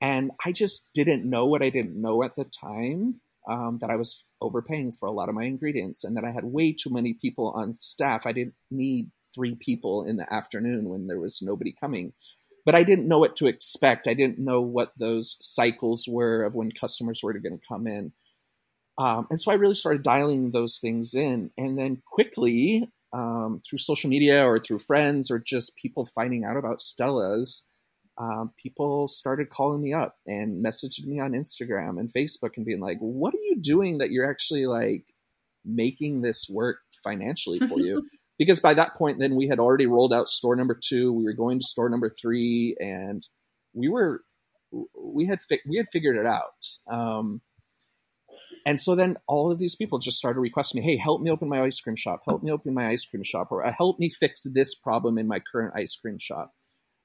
And 0.01 0.31
I 0.45 0.53
just 0.53 0.93
didn't 0.95 1.29
know 1.29 1.47
what 1.47 1.63
I 1.63 1.71
didn't 1.71 2.01
know 2.01 2.23
at 2.23 2.37
the 2.37 2.45
time 2.45 3.21
um, 3.49 3.79
that 3.81 3.91
I 3.91 3.97
was 3.97 4.31
overpaying 4.41 4.93
for 4.93 5.07
a 5.07 5.13
lot 5.13 5.29
of 5.29 5.35
my 5.35 5.45
ingredients 5.45 6.05
and 6.05 6.17
that 6.17 6.25
I 6.25 6.31
had 6.31 6.45
way 6.45 6.73
too 6.73 6.91
many 6.91 7.15
people 7.15 7.51
on 7.51 7.77
staff. 7.77 8.27
I 8.27 8.33
didn't 8.33 8.55
need 8.71 9.11
three 9.35 9.55
people 9.55 10.05
in 10.05 10.17
the 10.17 10.33
afternoon 10.33 10.89
when 10.89 11.07
there 11.07 11.19
was 11.19 11.41
nobody 11.43 11.75
coming. 11.79 12.13
But 12.65 12.75
I 12.75 12.83
didn't 12.83 13.09
know 13.09 13.19
what 13.19 13.37
to 13.37 13.47
expect. 13.47 14.07
I 14.07 14.15
didn't 14.15 14.39
know 14.39 14.61
what 14.61 14.93
those 14.99 15.37
cycles 15.41 16.07
were 16.07 16.43
of 16.43 16.55
when 16.55 16.71
customers 16.71 17.21
were 17.23 17.33
going 17.33 17.59
to 17.59 17.67
come 17.67 17.87
in. 17.87 18.13
Um, 18.99 19.27
and 19.31 19.41
so 19.41 19.51
I 19.51 19.55
really 19.55 19.75
started 19.75 20.03
dialing 20.03 20.51
those 20.51 20.79
things 20.79 21.15
in. 21.15 21.51
And 21.57 21.79
then 21.79 22.03
quickly, 22.05 22.87
um, 23.13 23.61
through 23.69 23.79
social 23.79 24.11
media 24.11 24.45
or 24.45 24.59
through 24.59 24.81
friends 24.81 25.31
or 25.31 25.39
just 25.39 25.77
people 25.77 26.07
finding 26.15 26.45
out 26.45 26.57
about 26.57 26.81
Stella's, 26.81 27.73
um, 28.19 28.53
people 28.61 29.07
started 29.09 29.51
calling 29.51 29.81
me 29.81 29.93
up 29.93 30.17
and 30.27 30.65
messaging 30.65 31.07
me 31.07 31.21
on 31.21 31.33
Instagram 31.33 31.99
and 32.01 32.13
Facebook 32.13 32.57
and 32.57 32.67
being 32.67 32.81
like, 32.81 32.99
"What 32.99 33.35
are 33.35 33.43
you 33.43 33.57
doing 33.61 33.99
that 33.99 34.11
you're 34.11 34.29
actually 34.29 34.67
like 34.67 35.05
making 35.65 36.23
this 36.23 36.47
work 36.51 36.79
financially 37.05 37.61
for 37.61 37.79
you?" 37.79 38.09
because 38.39 38.61
by 38.61 38.75
that 38.75 38.97
point, 38.97 39.21
then 39.21 39.37
we 39.37 39.49
had 39.49 39.61
already 39.61 39.87
rolled 39.87 40.13
out 40.13 40.29
store 40.29 40.57
number 40.57 40.79
two. 40.81 41.13
We 41.13 41.25
were 41.25 41.33
going 41.33 41.61
to 41.61 41.65
store 41.65 41.89
number 41.89 42.11
three, 42.11 42.77
and 42.81 43.23
we 43.73 43.89
were 43.89 44.23
we 44.97 45.27
had 45.27 45.39
fi- 45.49 45.63
we 45.69 45.77
had 45.77 45.87
figured 45.93 46.17
it 46.17 46.27
out. 46.27 46.65
Um, 46.91 47.41
and 48.67 48.81
so 48.81 48.95
then 48.95 49.17
all 49.27 49.51
of 49.51 49.59
these 49.59 49.75
people 49.75 49.99
just 49.99 50.19
started 50.19 50.41
requesting 50.41 50.81
me, 50.81 50.91
"Hey, 50.91 50.97
help 50.97 51.21
me 51.21 51.31
open 51.31 51.49
my 51.49 51.63
ice 51.63 51.81
cream 51.81 51.97
shop. 51.97 52.23
Help 52.29 52.43
me 52.43 52.51
open 52.51 52.75
my 52.75 52.89
ice 52.89 53.05
cream 53.05 53.23
shop, 53.23 53.49
or 53.51 53.65
uh, 53.65 53.73
help 53.77 53.99
me 53.99 54.09
fix 54.09 54.43
this 54.43 54.75
problem 54.75 55.19
in 55.19 55.27
my 55.27 55.41
current 55.41 55.75
ice 55.77 55.97
cream 55.97 56.19
shop." 56.19 56.55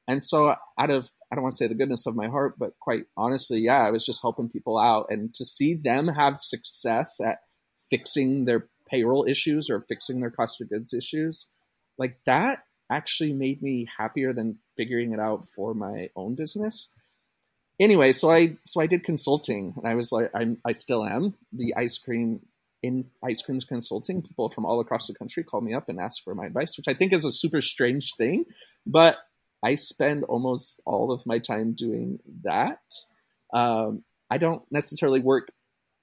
And 0.07 0.23
so, 0.23 0.55
out 0.77 0.89
of, 0.89 1.11
I 1.31 1.35
don't 1.35 1.43
want 1.43 1.53
to 1.53 1.57
say 1.57 1.67
the 1.67 1.75
goodness 1.75 2.05
of 2.05 2.15
my 2.15 2.27
heart, 2.27 2.55
but 2.57 2.77
quite 2.79 3.05
honestly, 3.15 3.59
yeah, 3.59 3.85
I 3.85 3.91
was 3.91 4.05
just 4.05 4.21
helping 4.21 4.49
people 4.49 4.77
out. 4.77 5.07
And 5.09 5.33
to 5.35 5.45
see 5.45 5.75
them 5.75 6.09
have 6.09 6.37
success 6.37 7.19
at 7.21 7.39
fixing 7.89 8.45
their 8.45 8.67
payroll 8.89 9.25
issues 9.27 9.69
or 9.69 9.85
fixing 9.87 10.19
their 10.19 10.29
cost 10.29 10.61
of 10.61 10.69
goods 10.69 10.93
issues, 10.93 11.49
like 11.97 12.19
that 12.25 12.63
actually 12.91 13.33
made 13.33 13.61
me 13.61 13.87
happier 13.97 14.33
than 14.33 14.59
figuring 14.75 15.13
it 15.13 15.19
out 15.19 15.43
for 15.55 15.73
my 15.73 16.09
own 16.15 16.35
business. 16.35 16.99
Anyway, 17.79 18.11
so 18.11 18.31
I 18.31 18.57
so 18.63 18.81
I 18.81 18.87
did 18.87 19.03
consulting, 19.03 19.73
and 19.77 19.87
I 19.87 19.95
was 19.95 20.11
like, 20.11 20.29
I'm 20.33 20.57
I 20.65 20.71
still 20.71 21.05
am 21.05 21.33
the 21.51 21.73
ice 21.75 21.97
cream 21.97 22.41
in 22.83 23.05
ice 23.23 23.41
creams 23.41 23.65
consulting. 23.65 24.21
People 24.21 24.49
from 24.49 24.65
all 24.65 24.79
across 24.79 25.07
the 25.07 25.15
country 25.15 25.43
call 25.43 25.61
me 25.61 25.73
up 25.73 25.89
and 25.89 25.99
ask 25.99 26.23
for 26.23 26.35
my 26.35 26.45
advice, 26.45 26.77
which 26.77 26.87
I 26.87 26.93
think 26.93 27.13
is 27.13 27.25
a 27.25 27.31
super 27.31 27.61
strange 27.61 28.15
thing, 28.15 28.45
but 28.85 29.17
I 29.63 29.75
spend 29.75 30.25
almost 30.25 30.81
all 30.85 31.11
of 31.11 31.25
my 31.25 31.39
time 31.39 31.73
doing 31.73 32.19
that. 32.43 32.81
Um, 33.53 34.03
I 34.29 34.37
don't 34.37 34.63
necessarily 34.69 35.21
work 35.21 35.51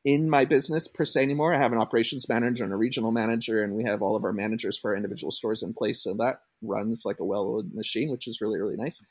in 0.04 0.30
my 0.30 0.46
business 0.46 0.88
per 0.88 1.04
se 1.04 1.22
anymore. 1.22 1.54
I 1.54 1.58
have 1.58 1.72
an 1.72 1.78
operations 1.78 2.28
manager 2.28 2.64
and 2.64 2.72
a 2.72 2.76
regional 2.76 3.12
manager, 3.12 3.62
and 3.62 3.74
we 3.74 3.84
have 3.84 4.00
all 4.00 4.16
of 4.16 4.24
our 4.24 4.32
managers 4.32 4.78
for 4.78 4.92
our 4.92 4.96
individual 4.96 5.30
stores 5.30 5.62
in 5.62 5.74
place. 5.74 6.02
So 6.02 6.14
that 6.14 6.40
runs 6.62 7.02
like 7.04 7.20
a 7.20 7.24
well-oiled 7.24 7.74
machine, 7.74 8.10
which 8.10 8.26
is 8.26 8.40
really, 8.40 8.58
really 8.58 8.76
nice. 8.76 9.06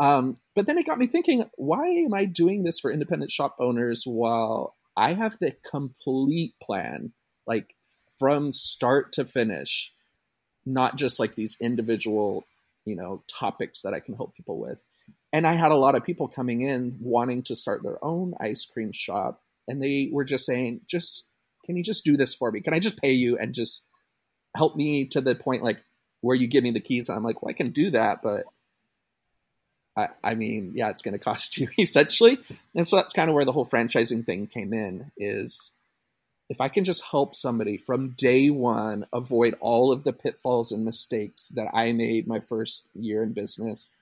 Um, 0.00 0.38
but 0.56 0.66
then 0.66 0.78
it 0.78 0.86
got 0.86 0.98
me 0.98 1.06
thinking, 1.06 1.44
why 1.56 1.86
am 1.86 2.14
I 2.14 2.24
doing 2.24 2.64
this 2.64 2.80
for 2.80 2.90
independent 2.90 3.30
shop 3.30 3.56
owners 3.60 4.04
while 4.06 4.74
I 4.96 5.12
have 5.12 5.38
the 5.38 5.54
complete 5.70 6.54
plan, 6.60 7.12
like 7.46 7.74
from 8.18 8.50
start 8.50 9.12
to 9.12 9.26
finish, 9.26 9.92
not 10.64 10.96
just 10.96 11.20
like 11.20 11.34
these 11.34 11.58
individual, 11.60 12.46
you 12.86 12.96
know, 12.96 13.22
topics 13.28 13.82
that 13.82 13.92
I 13.92 14.00
can 14.00 14.14
help 14.14 14.34
people 14.34 14.58
with. 14.58 14.82
And 15.34 15.46
I 15.46 15.52
had 15.52 15.70
a 15.70 15.76
lot 15.76 15.94
of 15.94 16.02
people 16.02 16.28
coming 16.28 16.62
in 16.62 16.96
wanting 16.98 17.42
to 17.44 17.54
start 17.54 17.82
their 17.82 18.02
own 18.02 18.34
ice 18.40 18.64
cream 18.64 18.92
shop 18.92 19.42
and 19.68 19.82
they 19.82 20.08
were 20.10 20.24
just 20.24 20.46
saying, 20.46 20.80
just 20.88 21.30
can 21.66 21.76
you 21.76 21.82
just 21.82 22.04
do 22.04 22.16
this 22.16 22.34
for 22.34 22.50
me? 22.50 22.62
Can 22.62 22.74
I 22.74 22.78
just 22.78 23.00
pay 23.00 23.12
you 23.12 23.36
and 23.38 23.54
just 23.54 23.86
help 24.56 24.76
me 24.76 25.06
to 25.08 25.20
the 25.20 25.34
point 25.34 25.62
like 25.62 25.84
where 26.22 26.34
you 26.34 26.48
give 26.48 26.64
me 26.64 26.70
the 26.70 26.80
keys? 26.80 27.10
I'm 27.10 27.22
like, 27.22 27.42
well, 27.42 27.50
I 27.50 27.54
can 27.54 27.70
do 27.70 27.90
that, 27.90 28.22
but 28.22 28.44
I, 30.00 30.30
I 30.30 30.34
mean, 30.34 30.72
yeah, 30.74 30.90
it's 30.90 31.02
going 31.02 31.12
to 31.12 31.18
cost 31.18 31.56
you 31.58 31.68
essentially. 31.78 32.38
And 32.74 32.86
so 32.86 32.96
that's 32.96 33.12
kind 33.12 33.28
of 33.28 33.34
where 33.34 33.44
the 33.44 33.52
whole 33.52 33.66
franchising 33.66 34.24
thing 34.24 34.46
came 34.46 34.72
in 34.72 35.10
is 35.16 35.74
if 36.48 36.60
I 36.60 36.68
can 36.68 36.82
just 36.82 37.04
help 37.04 37.36
somebody 37.36 37.76
from 37.76 38.10
day 38.10 38.50
one 38.50 39.06
avoid 39.12 39.54
all 39.60 39.92
of 39.92 40.02
the 40.02 40.12
pitfalls 40.12 40.72
and 40.72 40.84
mistakes 40.84 41.48
that 41.50 41.68
I 41.72 41.92
made 41.92 42.26
my 42.26 42.40
first 42.40 42.88
year 42.92 43.22
in 43.22 43.32
business, 43.32 43.94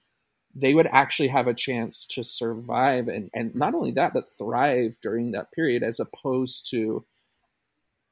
they 0.55 0.73
would 0.75 0.87
actually 0.87 1.28
have 1.28 1.47
a 1.47 1.55
chance 1.55 2.07
to 2.07 2.25
survive 2.25 3.07
and, 3.07 3.31
and 3.35 3.55
not 3.55 3.75
only 3.75 3.90
that, 3.93 4.14
but 4.14 4.33
thrive 4.33 4.97
during 5.02 5.33
that 5.33 5.52
period 5.52 5.83
as 5.83 6.00
opposed 6.00 6.71
to, 6.71 7.05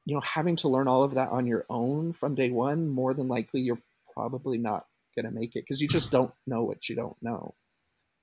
you 0.05 0.13
know, 0.13 0.21
having 0.21 0.55
to 0.57 0.69
learn 0.69 0.87
all 0.87 1.03
of 1.03 1.15
that 1.15 1.29
on 1.29 1.47
your 1.47 1.65
own 1.67 2.13
from 2.13 2.35
day 2.35 2.51
one. 2.51 2.87
More 2.87 3.15
than 3.15 3.27
likely, 3.27 3.61
you're 3.61 3.81
probably 4.13 4.59
not 4.59 4.85
going 5.15 5.25
to 5.25 5.31
make 5.31 5.55
it 5.55 5.63
because 5.63 5.81
you 5.81 5.87
just 5.87 6.11
don't 6.11 6.31
know 6.45 6.63
what 6.63 6.87
you 6.87 6.95
don't 6.95 7.17
know. 7.23 7.55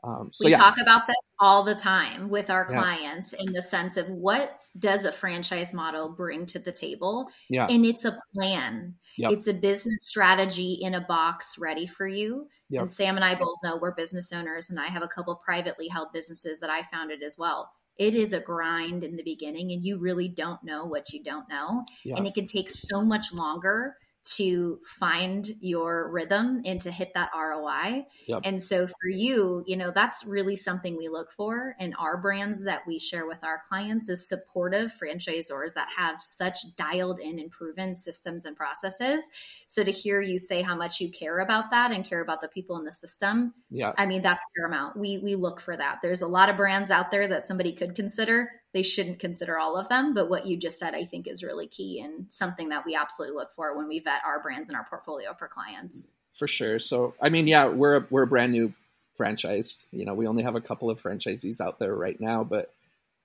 Um, 0.04 0.30
so 0.32 0.44
we 0.44 0.50
yeah. 0.50 0.58
talk 0.58 0.76
about 0.80 1.06
this 1.06 1.30
all 1.40 1.62
the 1.62 1.74
time 1.74 2.28
with 2.28 2.50
our 2.50 2.66
yeah. 2.68 2.76
clients 2.78 3.32
in 3.32 3.52
the 3.52 3.62
sense 3.62 3.96
of 3.96 4.08
what 4.08 4.60
does 4.78 5.04
a 5.04 5.12
franchise 5.12 5.72
model 5.72 6.10
bring 6.10 6.44
to 6.46 6.58
the 6.58 6.72
table? 6.72 7.26
Yeah. 7.48 7.66
And 7.68 7.86
it's 7.86 8.04
a 8.04 8.18
plan. 8.34 8.94
Yep. 9.16 9.32
It's 9.32 9.46
a 9.46 9.54
business 9.54 10.06
strategy 10.06 10.78
in 10.80 10.94
a 10.94 11.00
box 11.00 11.56
ready 11.58 11.86
for 11.86 12.06
you. 12.06 12.48
Yep. 12.68 12.80
And 12.82 12.90
Sam 12.90 13.16
and 13.16 13.24
I 13.24 13.34
both 13.34 13.56
know 13.62 13.76
we're 13.76 13.94
business 13.94 14.32
owners, 14.32 14.70
and 14.70 14.80
I 14.80 14.86
have 14.86 15.02
a 15.02 15.08
couple 15.08 15.34
privately 15.36 15.88
held 15.88 16.08
businesses 16.12 16.60
that 16.60 16.70
I 16.70 16.82
founded 16.82 17.22
as 17.22 17.36
well. 17.38 17.70
It 17.96 18.14
is 18.14 18.32
a 18.32 18.40
grind 18.40 19.04
in 19.04 19.16
the 19.16 19.22
beginning, 19.22 19.70
and 19.70 19.84
you 19.84 19.98
really 19.98 20.28
don't 20.28 20.62
know 20.64 20.84
what 20.84 21.12
you 21.12 21.22
don't 21.22 21.48
know. 21.48 21.84
And 22.04 22.26
it 22.26 22.34
can 22.34 22.46
take 22.46 22.68
so 22.68 23.02
much 23.02 23.32
longer 23.32 23.96
to 24.24 24.80
find 24.84 25.54
your 25.60 26.08
rhythm 26.10 26.62
and 26.64 26.80
to 26.80 26.90
hit 26.90 27.12
that 27.14 27.30
ROI. 27.36 28.06
Yep. 28.26 28.40
And 28.44 28.60
so 28.60 28.86
for 28.86 29.08
you, 29.08 29.62
you 29.66 29.76
know, 29.76 29.92
that's 29.94 30.24
really 30.24 30.56
something 30.56 30.96
we 30.96 31.08
look 31.08 31.30
for 31.30 31.76
in 31.78 31.92
our 31.94 32.16
brands 32.16 32.64
that 32.64 32.80
we 32.86 32.98
share 32.98 33.26
with 33.26 33.44
our 33.44 33.60
clients 33.68 34.08
is 34.08 34.26
supportive 34.26 34.92
franchisors 34.92 35.74
that 35.74 35.88
have 35.94 36.22
such 36.22 36.58
dialed 36.76 37.20
in 37.20 37.38
and 37.38 37.50
proven 37.50 37.94
systems 37.94 38.46
and 38.46 38.56
processes. 38.56 39.28
So 39.66 39.84
to 39.84 39.90
hear 39.90 40.22
you 40.22 40.38
say 40.38 40.62
how 40.62 40.74
much 40.74 41.00
you 41.00 41.10
care 41.10 41.40
about 41.40 41.70
that 41.70 41.92
and 41.92 42.04
care 42.04 42.22
about 42.22 42.40
the 42.40 42.48
people 42.48 42.78
in 42.78 42.84
the 42.84 42.92
system, 42.92 43.52
yeah. 43.70 43.92
I 43.98 44.06
mean, 44.06 44.22
that's 44.22 44.44
paramount. 44.56 44.96
We 44.96 45.18
we 45.18 45.34
look 45.34 45.60
for 45.60 45.76
that. 45.76 45.98
There's 46.02 46.22
a 46.22 46.28
lot 46.28 46.48
of 46.48 46.56
brands 46.56 46.90
out 46.90 47.10
there 47.10 47.28
that 47.28 47.42
somebody 47.42 47.72
could 47.72 47.94
consider 47.94 48.50
they 48.74 48.82
shouldn't 48.82 49.20
consider 49.20 49.58
all 49.58 49.76
of 49.76 49.88
them. 49.88 50.12
But 50.12 50.28
what 50.28 50.46
you 50.46 50.58
just 50.58 50.78
said, 50.78 50.94
I 50.94 51.04
think, 51.04 51.26
is 51.26 51.42
really 51.42 51.66
key 51.66 52.00
and 52.00 52.26
something 52.28 52.68
that 52.68 52.84
we 52.84 52.94
absolutely 52.94 53.36
look 53.36 53.52
for 53.54 53.74
when 53.76 53.88
we 53.88 54.00
vet 54.00 54.20
our 54.26 54.42
brands 54.42 54.68
in 54.68 54.74
our 54.74 54.84
portfolio 54.84 55.32
for 55.32 55.48
clients. 55.48 56.08
For 56.32 56.48
sure. 56.48 56.78
So, 56.80 57.14
I 57.22 57.30
mean, 57.30 57.46
yeah, 57.46 57.68
we're 57.68 57.96
a, 57.96 58.06
we're 58.10 58.24
a 58.24 58.26
brand 58.26 58.52
new 58.52 58.74
franchise. 59.14 59.88
You 59.92 60.04
know, 60.04 60.14
we 60.14 60.26
only 60.26 60.42
have 60.42 60.56
a 60.56 60.60
couple 60.60 60.90
of 60.90 61.00
franchisees 61.00 61.60
out 61.60 61.78
there 61.78 61.94
right 61.94 62.20
now, 62.20 62.44
but 62.44 62.74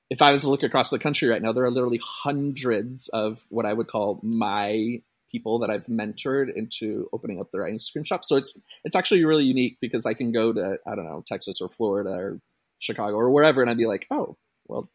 if 0.10 0.22
I 0.22 0.32
was 0.32 0.42
to 0.42 0.50
look 0.50 0.64
across 0.64 0.90
the 0.90 1.00
country 1.00 1.28
right 1.28 1.42
now, 1.42 1.52
there 1.52 1.64
are 1.64 1.72
literally 1.72 2.00
hundreds 2.04 3.10
of 3.10 3.46
what 3.50 3.66
I 3.66 3.74
would 3.74 3.88
call 3.88 4.20
my 4.24 5.02
people 5.32 5.60
that 5.60 5.70
I've 5.70 5.86
mentored 5.86 6.52
into 6.56 7.08
opening 7.14 7.40
up 7.40 7.52
their 7.52 7.66
ice 7.66 7.90
cream 7.90 8.04
shop. 8.04 8.26
So 8.26 8.36
it's 8.36 8.60
it's 8.84 8.96
actually 8.96 9.24
really 9.24 9.44
unique 9.44 9.78
because 9.80 10.08
I 10.08 10.16
can 10.16 10.32
go 10.32 10.52
to 10.52 10.78
I 10.86 10.96
don't 10.96 11.06
know 11.06 11.24
Texas 11.28 11.62
or 11.62 11.70
Florida 11.70 12.10
or 12.10 12.40
Chicago 12.80 13.16
or 13.16 13.30
wherever, 13.30 13.62
and 13.62 13.70
I'd 13.70 13.78
be 13.78 13.86
like, 13.86 14.08
oh, 14.10 14.38
well, 14.68 14.90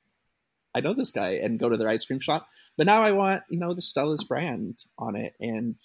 I 0.75 0.81
know 0.81 0.95
this 0.95 1.13
guy 1.13 1.35
and 1.35 1.59
go 1.59 1.69
to 1.69 1.77
their 1.77 1.89
ice 1.89 2.05
cream 2.05 2.21
shop. 2.21 2.49
But 2.77 2.87
now 2.87 3.03
I 3.03 3.13
want, 3.13 3.43
you 3.49 3.59
know, 3.59 3.73
the 3.73 3.83
Stella's 3.83 4.25
brand 4.25 4.79
on 4.99 5.17
it 5.17 5.35
and 5.41 5.79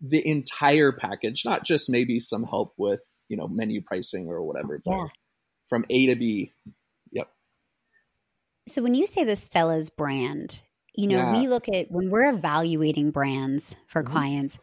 the 0.00 0.26
entire 0.26 0.92
package, 0.92 1.42
not 1.44 1.64
just 1.64 1.90
maybe 1.90 2.18
some 2.18 2.44
help 2.44 2.74
with, 2.76 3.02
you 3.28 3.36
know, 3.36 3.46
menu 3.48 3.82
pricing 3.82 4.28
or 4.28 4.42
whatever, 4.42 4.80
but 4.84 4.92
yeah. 4.92 5.06
from 5.66 5.84
A 5.90 6.06
to 6.06 6.16
B. 6.16 6.52
Yep. 7.12 7.28
So 8.68 8.82
when 8.82 8.94
you 8.94 9.06
say 9.06 9.24
the 9.24 9.36
Stella's 9.36 9.90
brand, 9.90 10.62
you 10.94 11.08
know, 11.08 11.18
yeah. 11.18 11.40
we 11.40 11.48
look 11.48 11.68
at 11.68 11.90
when 11.90 12.10
we're 12.10 12.30
evaluating 12.30 13.10
brands 13.10 13.76
for 13.86 14.02
mm-hmm. 14.02 14.12
clients, 14.12 14.58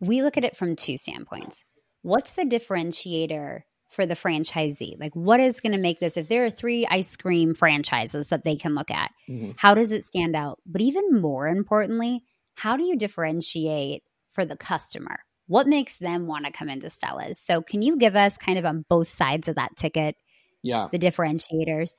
we 0.00 0.22
look 0.22 0.36
at 0.36 0.44
it 0.44 0.56
from 0.56 0.76
two 0.76 0.96
standpoints. 0.96 1.64
What's 2.02 2.32
the 2.32 2.44
differentiator 2.44 3.62
for 3.90 4.06
the 4.06 4.14
franchisee? 4.14 4.98
Like, 4.98 5.14
what 5.14 5.40
is 5.40 5.60
going 5.60 5.72
to 5.72 5.78
make 5.78 6.00
this? 6.00 6.16
If 6.16 6.28
there 6.28 6.44
are 6.44 6.50
three 6.50 6.86
ice 6.86 7.16
cream 7.16 7.54
franchises 7.54 8.28
that 8.28 8.44
they 8.44 8.56
can 8.56 8.74
look 8.74 8.90
at, 8.90 9.12
mm-hmm. 9.28 9.52
how 9.56 9.74
does 9.74 9.90
it 9.90 10.04
stand 10.04 10.36
out? 10.36 10.60
But 10.66 10.80
even 10.80 11.20
more 11.20 11.48
importantly, 11.48 12.22
how 12.54 12.76
do 12.76 12.84
you 12.84 12.96
differentiate 12.96 14.02
for 14.32 14.44
the 14.44 14.56
customer? 14.56 15.20
What 15.46 15.66
makes 15.66 15.96
them 15.96 16.26
want 16.26 16.44
to 16.44 16.52
come 16.52 16.68
into 16.68 16.90
Stella's? 16.90 17.38
So, 17.38 17.62
can 17.62 17.82
you 17.82 17.96
give 17.96 18.16
us 18.16 18.36
kind 18.36 18.58
of 18.58 18.66
on 18.66 18.84
both 18.88 19.08
sides 19.08 19.48
of 19.48 19.56
that 19.56 19.76
ticket? 19.76 20.16
Yeah. 20.62 20.88
The 20.92 20.98
differentiators? 20.98 21.94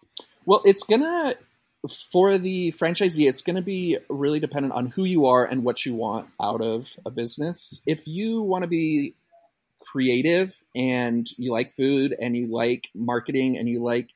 Well, 0.45 0.61
it's 0.65 0.83
going 0.83 1.01
to, 1.01 1.35
for 2.11 2.37
the 2.37 2.71
franchisee, 2.71 3.27
it's 3.27 3.41
going 3.41 3.55
to 3.55 3.61
be 3.61 3.97
really 4.09 4.39
dependent 4.39 4.73
on 4.73 4.87
who 4.87 5.03
you 5.03 5.25
are 5.25 5.45
and 5.45 5.63
what 5.63 5.85
you 5.85 5.95
want 5.95 6.27
out 6.39 6.61
of 6.61 6.95
a 7.05 7.09
business. 7.09 7.81
If 7.87 8.05
you 8.05 8.41
want 8.41 8.63
to 8.63 8.67
be 8.67 9.15
creative 9.79 10.53
and 10.75 11.27
you 11.37 11.51
like 11.51 11.71
food 11.71 12.15
and 12.19 12.35
you 12.35 12.47
like 12.47 12.89
marketing 12.93 13.57
and 13.57 13.67
you 13.67 13.83
like 13.83 14.09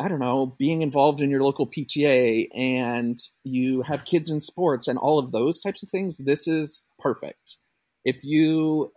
I 0.00 0.06
don't 0.06 0.20
know, 0.20 0.54
being 0.58 0.82
involved 0.82 1.20
in 1.20 1.28
your 1.28 1.42
local 1.42 1.66
PTA 1.66 2.48
and 2.54 3.18
you 3.42 3.82
have 3.82 4.04
kids 4.04 4.30
in 4.30 4.40
sports 4.40 4.86
and 4.86 4.96
all 4.96 5.18
of 5.18 5.32
those 5.32 5.60
types 5.60 5.82
of 5.82 5.88
things, 5.88 6.18
this 6.18 6.46
is 6.46 6.86
perfect. 7.00 7.56
If 8.04 8.22
you 8.22 8.92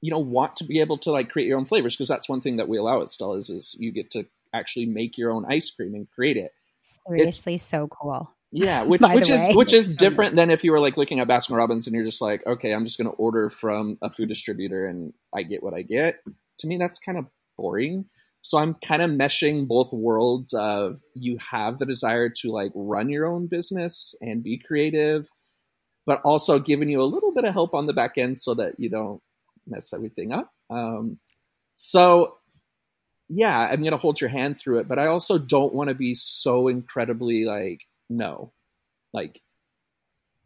you 0.00 0.10
know 0.10 0.18
want 0.18 0.56
to 0.56 0.64
be 0.64 0.80
able 0.80 0.98
to 0.98 1.12
like 1.12 1.30
create 1.30 1.46
your 1.46 1.58
own 1.58 1.64
flavors 1.64 1.94
because 1.94 2.08
that's 2.08 2.28
one 2.28 2.40
thing 2.40 2.56
that 2.56 2.68
we 2.68 2.76
allow 2.76 3.00
at 3.00 3.08
Stella's 3.08 3.50
is 3.50 3.76
you 3.78 3.92
get 3.92 4.10
to 4.12 4.26
actually 4.52 4.86
make 4.86 5.16
your 5.16 5.30
own 5.30 5.44
ice 5.46 5.70
cream 5.70 5.94
and 5.94 6.10
create 6.10 6.36
it. 6.36 6.52
Seriously, 7.06 7.54
it's, 7.54 7.64
so 7.64 7.86
cool. 7.88 8.30
Yeah, 8.52 8.82
which 8.84 9.00
which 9.00 9.30
is 9.30 9.40
way. 9.40 9.54
which 9.54 9.72
is 9.72 9.94
different 9.96 10.34
than 10.34 10.50
if 10.50 10.62
you 10.62 10.72
were 10.72 10.80
like 10.80 10.96
looking 10.96 11.18
at 11.20 11.28
Baskin 11.28 11.56
Robbins 11.56 11.86
and 11.86 11.96
you're 11.96 12.04
just 12.04 12.22
like, 12.22 12.46
okay, 12.46 12.72
I'm 12.72 12.84
just 12.84 12.98
going 12.98 13.10
to 13.10 13.16
order 13.16 13.48
from 13.48 13.98
a 14.02 14.10
food 14.10 14.28
distributor 14.28 14.86
and 14.86 15.12
I 15.34 15.42
get 15.42 15.62
what 15.62 15.74
I 15.74 15.82
get. 15.82 16.20
To 16.58 16.66
me, 16.66 16.76
that's 16.76 16.98
kind 16.98 17.18
of 17.18 17.26
boring. 17.56 18.04
So 18.42 18.58
I'm 18.58 18.74
kind 18.84 19.02
of 19.02 19.10
meshing 19.10 19.66
both 19.68 19.92
worlds 19.92 20.52
of 20.52 21.00
you 21.14 21.38
have 21.50 21.78
the 21.78 21.86
desire 21.86 22.28
to 22.40 22.50
like 22.50 22.72
run 22.74 23.08
your 23.08 23.26
own 23.26 23.46
business 23.46 24.14
and 24.20 24.42
be 24.42 24.58
creative, 24.58 25.28
but 26.06 26.20
also 26.24 26.58
giving 26.58 26.88
you 26.88 27.00
a 27.00 27.04
little 27.04 27.32
bit 27.32 27.44
of 27.44 27.54
help 27.54 27.72
on 27.72 27.86
the 27.86 27.92
back 27.92 28.18
end 28.18 28.38
so 28.38 28.54
that 28.54 28.74
you 28.78 28.90
don't 28.90 29.22
mess 29.66 29.92
everything 29.92 30.32
up. 30.32 30.52
Um, 30.70 31.18
so 31.76 32.36
yeah, 33.28 33.68
I'm 33.70 33.80
going 33.80 33.92
to 33.92 33.96
hold 33.96 34.20
your 34.20 34.30
hand 34.30 34.58
through 34.58 34.80
it, 34.80 34.88
but 34.88 34.98
I 34.98 35.06
also 35.06 35.38
don't 35.38 35.72
want 35.72 35.88
to 35.88 35.94
be 35.94 36.14
so 36.14 36.66
incredibly 36.66 37.44
like 37.44 37.82
no, 38.16 38.52
like 39.12 39.40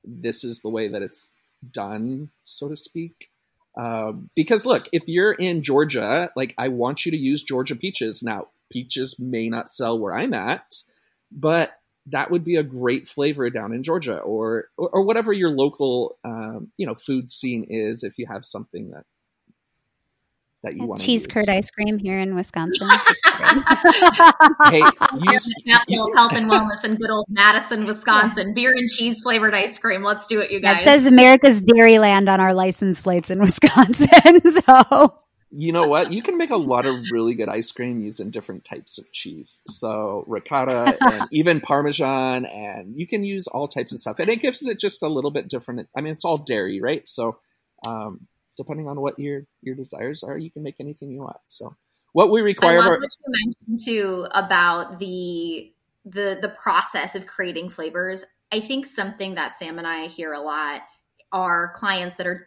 this 0.04 0.44
is 0.44 0.62
the 0.62 0.70
way 0.70 0.88
that 0.88 1.02
it's 1.02 1.35
done, 1.70 2.30
so 2.44 2.68
to 2.68 2.76
speak. 2.76 3.30
Um, 3.76 4.30
because 4.35 4.64
look, 4.64 4.88
if 4.92 5.02
you're 5.06 5.32
in 5.32 5.62
Georgia, 5.62 6.30
like 6.37 6.54
I 6.56 6.68
want 6.68 7.04
you 7.04 7.12
to 7.12 7.18
use 7.18 7.42
Georgia 7.42 7.76
peaches. 7.76 8.23
Now, 8.23 8.49
peaches 8.70 9.18
may 9.18 9.49
not 9.49 9.68
sell 9.68 9.99
where 9.99 10.14
I'm 10.14 10.32
at, 10.32 10.76
but 11.30 11.78
that 12.06 12.30
would 12.30 12.44
be 12.44 12.56
a 12.56 12.62
great 12.62 13.08
flavor 13.08 13.50
down 13.50 13.73
in 13.73 13.82
Georgia 13.82 14.18
or 14.18 14.68
or, 14.78 14.88
or 14.90 15.02
whatever 15.02 15.32
your 15.32 15.50
local 15.50 16.18
um, 16.25 16.68
you 16.76 16.87
know 16.87 16.94
food 16.94 17.30
scene 17.30 17.66
is. 17.68 18.02
If 18.02 18.18
you 18.18 18.26
have 18.26 18.44
something 18.44 18.90
that 18.90 19.04
that 20.62 20.76
you 20.76 20.86
want 20.86 21.00
cheese 21.00 21.26
curd 21.26 21.48
ice 21.48 21.70
cream 21.70 21.98
here 21.98 22.18
in 22.18 22.34
Wisconsin. 22.34 22.88
hey, 24.66 24.82
you, 25.20 25.36
you, 25.88 26.12
health 26.16 26.32
and 26.32 26.50
wellness 26.50 26.84
in 26.84 26.96
good 26.96 27.10
old 27.10 27.26
Madison, 27.28 27.86
Wisconsin. 27.86 28.54
Beer 28.54 28.72
and 28.72 28.88
cheese 28.88 29.20
flavored 29.22 29.54
ice 29.54 29.78
cream. 29.78 30.02
Let's 30.02 30.26
do 30.26 30.40
it, 30.40 30.50
you 30.50 30.60
guys. 30.60 30.78
That 30.78 30.84
says 30.84 31.06
America's 31.06 31.62
Dairyland 31.62 32.28
on 32.28 32.40
our 32.40 32.54
license 32.54 33.00
plates 33.00 33.30
in 33.30 33.38
Wisconsin. 33.46 34.62
so 34.64 35.20
you 35.50 35.72
know 35.72 35.86
what? 35.86 36.12
You 36.12 36.22
can 36.22 36.36
make 36.36 36.50
a 36.50 36.56
lot 36.56 36.86
of 36.86 36.96
really 37.12 37.34
good 37.34 37.48
ice 37.48 37.70
cream 37.70 38.00
using 38.00 38.30
different 38.30 38.64
types 38.64 38.98
of 38.98 39.10
cheese. 39.12 39.62
So 39.68 40.25
ricotta 40.26 40.96
and 41.00 41.28
even 41.30 41.60
parmesan, 41.60 42.44
and 42.44 42.98
you 42.98 43.06
can 43.06 43.22
use 43.25 43.46
all 43.46 43.68
types 43.68 43.92
of 43.92 43.98
stuff, 43.98 44.18
and 44.18 44.28
it 44.28 44.42
gives 44.42 44.66
it 44.66 44.80
just 44.80 45.02
a 45.02 45.08
little 45.08 45.30
bit 45.30 45.48
different. 45.48 45.88
I 45.96 46.00
mean, 46.00 46.12
it's 46.12 46.25
all 46.25 46.38
dairy, 46.38 46.80
right? 46.80 47.06
So, 47.06 47.38
um, 47.86 48.26
depending 48.56 48.88
on 48.88 49.00
what 49.00 49.18
your 49.18 49.42
your 49.62 49.75
desires 49.75 50.22
are, 50.22 50.38
you 50.38 50.50
can 50.50 50.62
make 50.62 50.76
anything 50.80 51.10
you 51.10 51.20
want. 51.20 51.38
So, 51.46 51.75
what 52.12 52.30
we 52.30 52.40
require. 52.40 52.78
I 52.78 52.82
love 52.82 52.90
what 52.90 53.00
you 53.00 53.54
mentioned 53.68 53.80
too 53.84 54.26
about 54.32 54.98
the 54.98 55.72
the 56.04 56.38
the 56.40 56.54
process 56.60 57.14
of 57.14 57.26
creating 57.26 57.70
flavors. 57.70 58.25
I 58.52 58.60
think 58.60 58.86
something 58.86 59.34
that 59.34 59.50
Sam 59.50 59.78
and 59.78 59.86
I 59.86 60.06
hear 60.06 60.32
a 60.32 60.40
lot 60.40 60.82
are 61.32 61.72
clients 61.75 62.16
that 62.16 62.26
are 62.26 62.46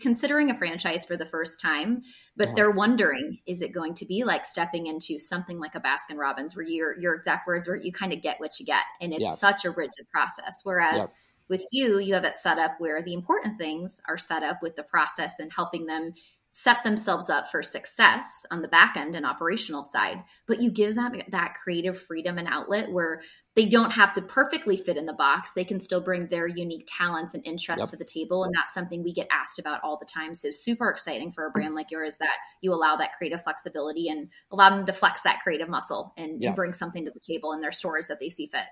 considering 0.00 0.50
a 0.50 0.54
franchise 0.54 1.04
for 1.04 1.16
the 1.16 1.24
first 1.24 1.60
time, 1.60 2.02
but 2.36 2.48
uh-huh. 2.48 2.54
they're 2.54 2.70
wondering, 2.70 3.38
is 3.46 3.62
it 3.62 3.72
going 3.72 3.94
to 3.94 4.04
be 4.04 4.22
like 4.22 4.44
stepping 4.44 4.86
into 4.86 5.18
something 5.18 5.58
like 5.58 5.74
a 5.74 5.80
Baskin 5.80 6.16
Robbins 6.16 6.54
where 6.54 6.64
your 6.64 6.98
your 7.00 7.14
exact 7.14 7.46
words 7.46 7.66
where 7.66 7.76
you 7.76 7.90
kind 7.90 8.12
of 8.12 8.20
get 8.20 8.38
what 8.38 8.60
you 8.60 8.66
get 8.66 8.84
and 9.00 9.12
it's 9.12 9.24
yeah. 9.24 9.34
such 9.34 9.64
a 9.64 9.70
rigid 9.70 10.08
process. 10.12 10.60
Whereas 10.62 11.00
yep. 11.00 11.08
With 11.48 11.64
you, 11.72 11.98
you 11.98 12.14
have 12.14 12.24
it 12.24 12.36
set 12.36 12.58
up 12.58 12.76
where 12.78 13.02
the 13.02 13.14
important 13.14 13.58
things 13.58 14.00
are 14.08 14.18
set 14.18 14.42
up 14.42 14.62
with 14.62 14.76
the 14.76 14.82
process 14.82 15.38
and 15.38 15.52
helping 15.52 15.86
them 15.86 16.12
set 16.50 16.82
themselves 16.82 17.28
up 17.28 17.50
for 17.50 17.62
success 17.62 18.46
on 18.50 18.62
the 18.62 18.68
back 18.68 18.96
end 18.96 19.14
and 19.14 19.26
operational 19.26 19.82
side. 19.82 20.22
But 20.46 20.62
you 20.62 20.70
give 20.70 20.94
them 20.94 21.20
that 21.30 21.54
creative 21.54 22.00
freedom 22.00 22.38
and 22.38 22.48
outlet 22.48 22.90
where 22.90 23.22
they 23.54 23.66
don't 23.66 23.92
have 23.92 24.14
to 24.14 24.22
perfectly 24.22 24.76
fit 24.76 24.96
in 24.96 25.04
the 25.04 25.12
box. 25.12 25.52
They 25.52 25.64
can 25.64 25.78
still 25.78 26.00
bring 26.00 26.28
their 26.28 26.46
unique 26.46 26.88
talents 26.90 27.34
and 27.34 27.46
interests 27.46 27.82
yep. 27.82 27.90
to 27.90 27.96
the 27.96 28.04
table 28.04 28.44
and 28.44 28.54
that's 28.54 28.72
something 28.72 29.02
we 29.02 29.12
get 29.12 29.28
asked 29.30 29.58
about 29.58 29.80
all 29.84 29.98
the 29.98 30.06
time. 30.06 30.34
So 30.34 30.50
super 30.50 30.88
exciting 30.88 31.32
for 31.32 31.46
a 31.46 31.50
brand 31.50 31.74
like 31.74 31.90
yours 31.90 32.16
that 32.18 32.36
you 32.62 32.72
allow 32.72 32.96
that 32.96 33.12
creative 33.12 33.42
flexibility 33.42 34.08
and 34.08 34.28
allow 34.50 34.70
them 34.70 34.86
to 34.86 34.92
flex 34.92 35.22
that 35.22 35.40
creative 35.42 35.68
muscle 35.68 36.14
and, 36.16 36.42
and 36.42 36.56
bring 36.56 36.72
something 36.72 37.04
to 37.04 37.10
the 37.10 37.20
table 37.20 37.52
in 37.52 37.60
their 37.60 37.72
stores 37.72 38.06
that 38.06 38.20
they 38.20 38.30
see 38.30 38.46
fit 38.46 38.64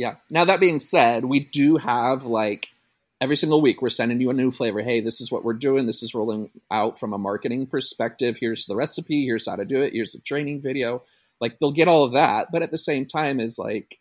yeah. 0.00 0.14
Now 0.30 0.46
that 0.46 0.60
being 0.60 0.80
said 0.80 1.26
we 1.26 1.40
do 1.40 1.76
have 1.76 2.24
like 2.24 2.68
every 3.20 3.36
single 3.36 3.60
week 3.60 3.82
we're 3.82 3.90
sending 3.90 4.18
you 4.18 4.30
a 4.30 4.32
new 4.32 4.50
flavor. 4.50 4.80
Hey 4.80 5.02
this 5.02 5.20
is 5.20 5.30
what 5.30 5.44
we're 5.44 5.52
doing. 5.52 5.84
This 5.84 6.02
is 6.02 6.14
rolling 6.14 6.48
out 6.70 6.98
from 6.98 7.12
a 7.12 7.18
marketing 7.18 7.66
perspective. 7.66 8.38
Here's 8.40 8.64
the 8.64 8.76
recipe. 8.76 9.26
Here's 9.26 9.46
how 9.46 9.56
to 9.56 9.66
do 9.66 9.82
it. 9.82 9.92
Here's 9.92 10.12
the 10.12 10.20
training 10.20 10.62
video. 10.62 11.02
Like 11.38 11.58
they'll 11.58 11.70
get 11.70 11.86
all 11.86 12.04
of 12.04 12.12
that. 12.12 12.48
But 12.50 12.62
at 12.62 12.70
the 12.70 12.78
same 12.78 13.04
time 13.04 13.40
is 13.40 13.58
like 13.58 13.98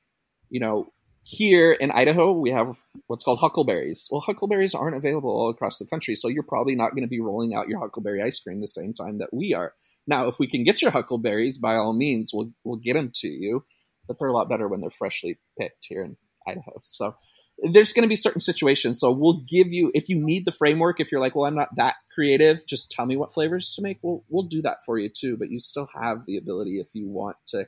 you 0.49 0.61
know 0.61 0.93
here 1.23 1.73
in 1.73 1.91
idaho 1.91 2.31
we 2.31 2.51
have 2.51 2.77
what's 3.07 3.25
called 3.25 3.41
huckleberries. 3.41 4.07
Well 4.09 4.21
huckleberries 4.21 4.73
aren't 4.73 4.95
available 4.95 5.31
all 5.31 5.49
across 5.49 5.79
the 5.79 5.85
country 5.85 6.15
so 6.15 6.29
you're 6.29 6.43
probably 6.43 6.75
not 6.75 6.91
going 6.91 7.03
to 7.03 7.09
be 7.09 7.19
rolling 7.19 7.53
out 7.53 7.67
your 7.67 7.81
huckleberry 7.81 8.21
ice 8.21 8.39
cream 8.39 8.61
the 8.61 8.67
same 8.67 8.93
time 8.93 9.17
that 9.17 9.33
we 9.33 9.53
are. 9.53 9.73
Now 10.07 10.29
if 10.29 10.39
we 10.39 10.47
can 10.47 10.63
get 10.63 10.81
your 10.81 10.91
huckleberries 10.91 11.57
by 11.57 11.75
all 11.75 11.91
means 11.91 12.31
we'll, 12.33 12.53
we'll 12.63 12.77
get 12.77 12.93
them 12.93 13.11
to 13.15 13.27
you 13.27 13.65
but 14.09 14.19
they're 14.19 14.27
a 14.27 14.33
lot 14.33 14.49
better 14.49 14.67
when 14.67 14.81
they're 14.81 14.89
freshly 14.89 15.39
picked 15.57 15.85
here 15.87 16.03
in 16.03 16.17
idaho 16.45 16.81
so 16.83 17.15
there's 17.63 17.93
going 17.93 18.03
to 18.03 18.09
be 18.09 18.15
certain 18.15 18.41
situations. 18.41 18.99
So 18.99 19.11
we'll 19.11 19.41
give 19.47 19.71
you 19.71 19.91
if 19.93 20.09
you 20.09 20.19
need 20.19 20.45
the 20.45 20.51
framework. 20.51 20.99
If 20.99 21.11
you're 21.11 21.21
like, 21.21 21.35
well, 21.35 21.45
I'm 21.45 21.55
not 21.55 21.75
that 21.75 21.95
creative, 22.13 22.65
just 22.65 22.91
tell 22.91 23.05
me 23.05 23.17
what 23.17 23.33
flavors 23.33 23.73
to 23.75 23.81
make. 23.81 23.99
We'll 24.01 24.23
we'll 24.29 24.43
do 24.43 24.61
that 24.61 24.85
for 24.85 24.97
you 24.97 25.09
too. 25.09 25.37
But 25.37 25.49
you 25.49 25.59
still 25.59 25.89
have 25.93 26.25
the 26.25 26.37
ability 26.37 26.79
if 26.79 26.89
you 26.93 27.07
want 27.07 27.37
to, 27.47 27.65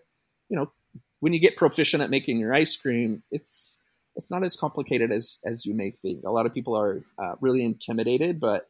you 0.50 0.57
know, 0.57 0.71
when 1.19 1.33
you 1.33 1.39
get 1.39 1.57
proficient 1.57 2.03
at 2.03 2.10
making 2.10 2.39
your 2.39 2.53
ice 2.53 2.75
cream, 2.75 3.24
it's 3.31 3.84
it's 4.15 4.32
not 4.32 4.43
as 4.43 4.56
complicated 4.56 5.12
as 5.12 5.39
as 5.45 5.65
you 5.65 5.73
may 5.73 5.91
think. 5.91 6.23
A 6.25 6.32
lot 6.32 6.45
of 6.45 6.54
people 6.54 6.77
are 6.77 7.04
uh, 7.17 7.36
really 7.41 7.63
intimidated, 7.63 8.39
but 8.39 8.69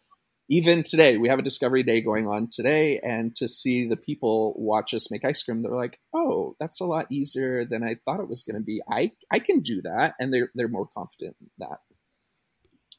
even 0.51 0.83
today, 0.83 1.15
we 1.15 1.29
have 1.29 1.39
a 1.39 1.43
discovery 1.43 1.81
day 1.81 2.01
going 2.01 2.27
on 2.27 2.49
today, 2.51 2.99
and 3.01 3.33
to 3.37 3.47
see 3.47 3.87
the 3.87 3.95
people 3.95 4.53
watch 4.57 4.93
us 4.93 5.09
make 5.09 5.23
ice 5.23 5.41
cream, 5.41 5.61
they're 5.61 5.71
like, 5.71 5.97
"Oh, 6.13 6.57
that's 6.59 6.81
a 6.81 6.85
lot 6.85 7.05
easier 7.09 7.63
than 7.63 7.83
I 7.83 7.95
thought 7.95 8.19
it 8.19 8.27
was 8.27 8.43
going 8.43 8.57
to 8.57 8.61
be. 8.61 8.81
I 8.87 9.13
I 9.31 9.39
can 9.39 9.61
do 9.61 9.81
that," 9.83 10.15
and 10.19 10.33
they're 10.33 10.51
they're 10.53 10.67
more 10.67 10.89
confident 10.93 11.37
in 11.39 11.47
that. 11.59 11.79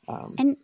Um, 0.08 0.34
and 0.38 0.56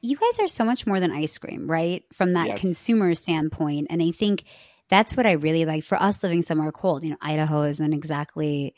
you 0.00 0.16
guys 0.16 0.40
are 0.40 0.48
so 0.48 0.64
much 0.64 0.86
more 0.86 0.98
than 0.98 1.12
ice 1.12 1.36
cream, 1.36 1.70
right? 1.70 2.02
From 2.14 2.32
that 2.32 2.46
yes. 2.46 2.60
consumer 2.60 3.14
standpoint, 3.14 3.88
and 3.90 4.02
I 4.02 4.10
think 4.10 4.44
that's 4.88 5.18
what 5.18 5.26
I 5.26 5.32
really 5.32 5.66
like. 5.66 5.84
For 5.84 6.02
us 6.02 6.22
living 6.22 6.40
somewhere 6.40 6.72
cold, 6.72 7.04
you 7.04 7.10
know, 7.10 7.18
Idaho 7.20 7.64
isn't 7.64 7.92
exactly, 7.92 8.74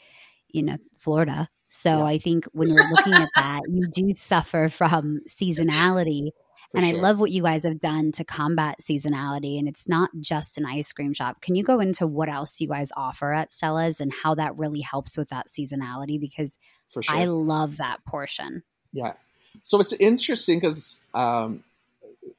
you 0.48 0.64
know, 0.64 0.78
Florida. 0.98 1.48
So 1.68 1.98
yeah. 1.98 2.04
I 2.06 2.18
think 2.18 2.46
when 2.46 2.70
you're 2.70 2.90
looking 2.90 3.14
at 3.14 3.28
that, 3.37 3.61
you 3.68 3.87
do 3.92 4.11
suffer 4.14 4.68
from 4.68 5.20
seasonality 5.28 6.30
and 6.74 6.85
sure. 6.85 6.96
I 6.96 7.00
love 7.00 7.20
what 7.20 7.31
you 7.31 7.42
guys 7.42 7.62
have 7.64 7.81
done 7.81 8.12
to 8.12 8.24
combat 8.24 8.79
seasonality. 8.81 9.59
And 9.59 9.68
it's 9.68 9.88
not 9.88 10.11
just 10.20 10.59
an 10.59 10.66
ice 10.66 10.92
cream 10.92 11.12
shop. 11.12 11.40
Can 11.40 11.55
you 11.55 11.62
go 11.62 11.81
into 11.81 12.07
what 12.07 12.29
else 12.29 12.61
you 12.61 12.68
guys 12.68 12.90
offer 12.96 13.33
at 13.33 13.52
Stella's 13.52 14.00
and 14.00 14.12
how 14.12 14.35
that 14.35 14.57
really 14.57 14.81
helps 14.81 15.16
with 15.16 15.29
that 15.31 15.48
seasonality? 15.48 16.20
Because 16.20 16.59
sure. 17.00 17.16
I 17.16 17.26
love 17.26 17.79
that 17.79 18.05
portion. 18.05 18.62
Yeah. 18.92 19.14
So 19.62 19.81
it's 19.81 19.92
interesting 19.94 20.59
because 20.59 21.05
um, 21.14 21.64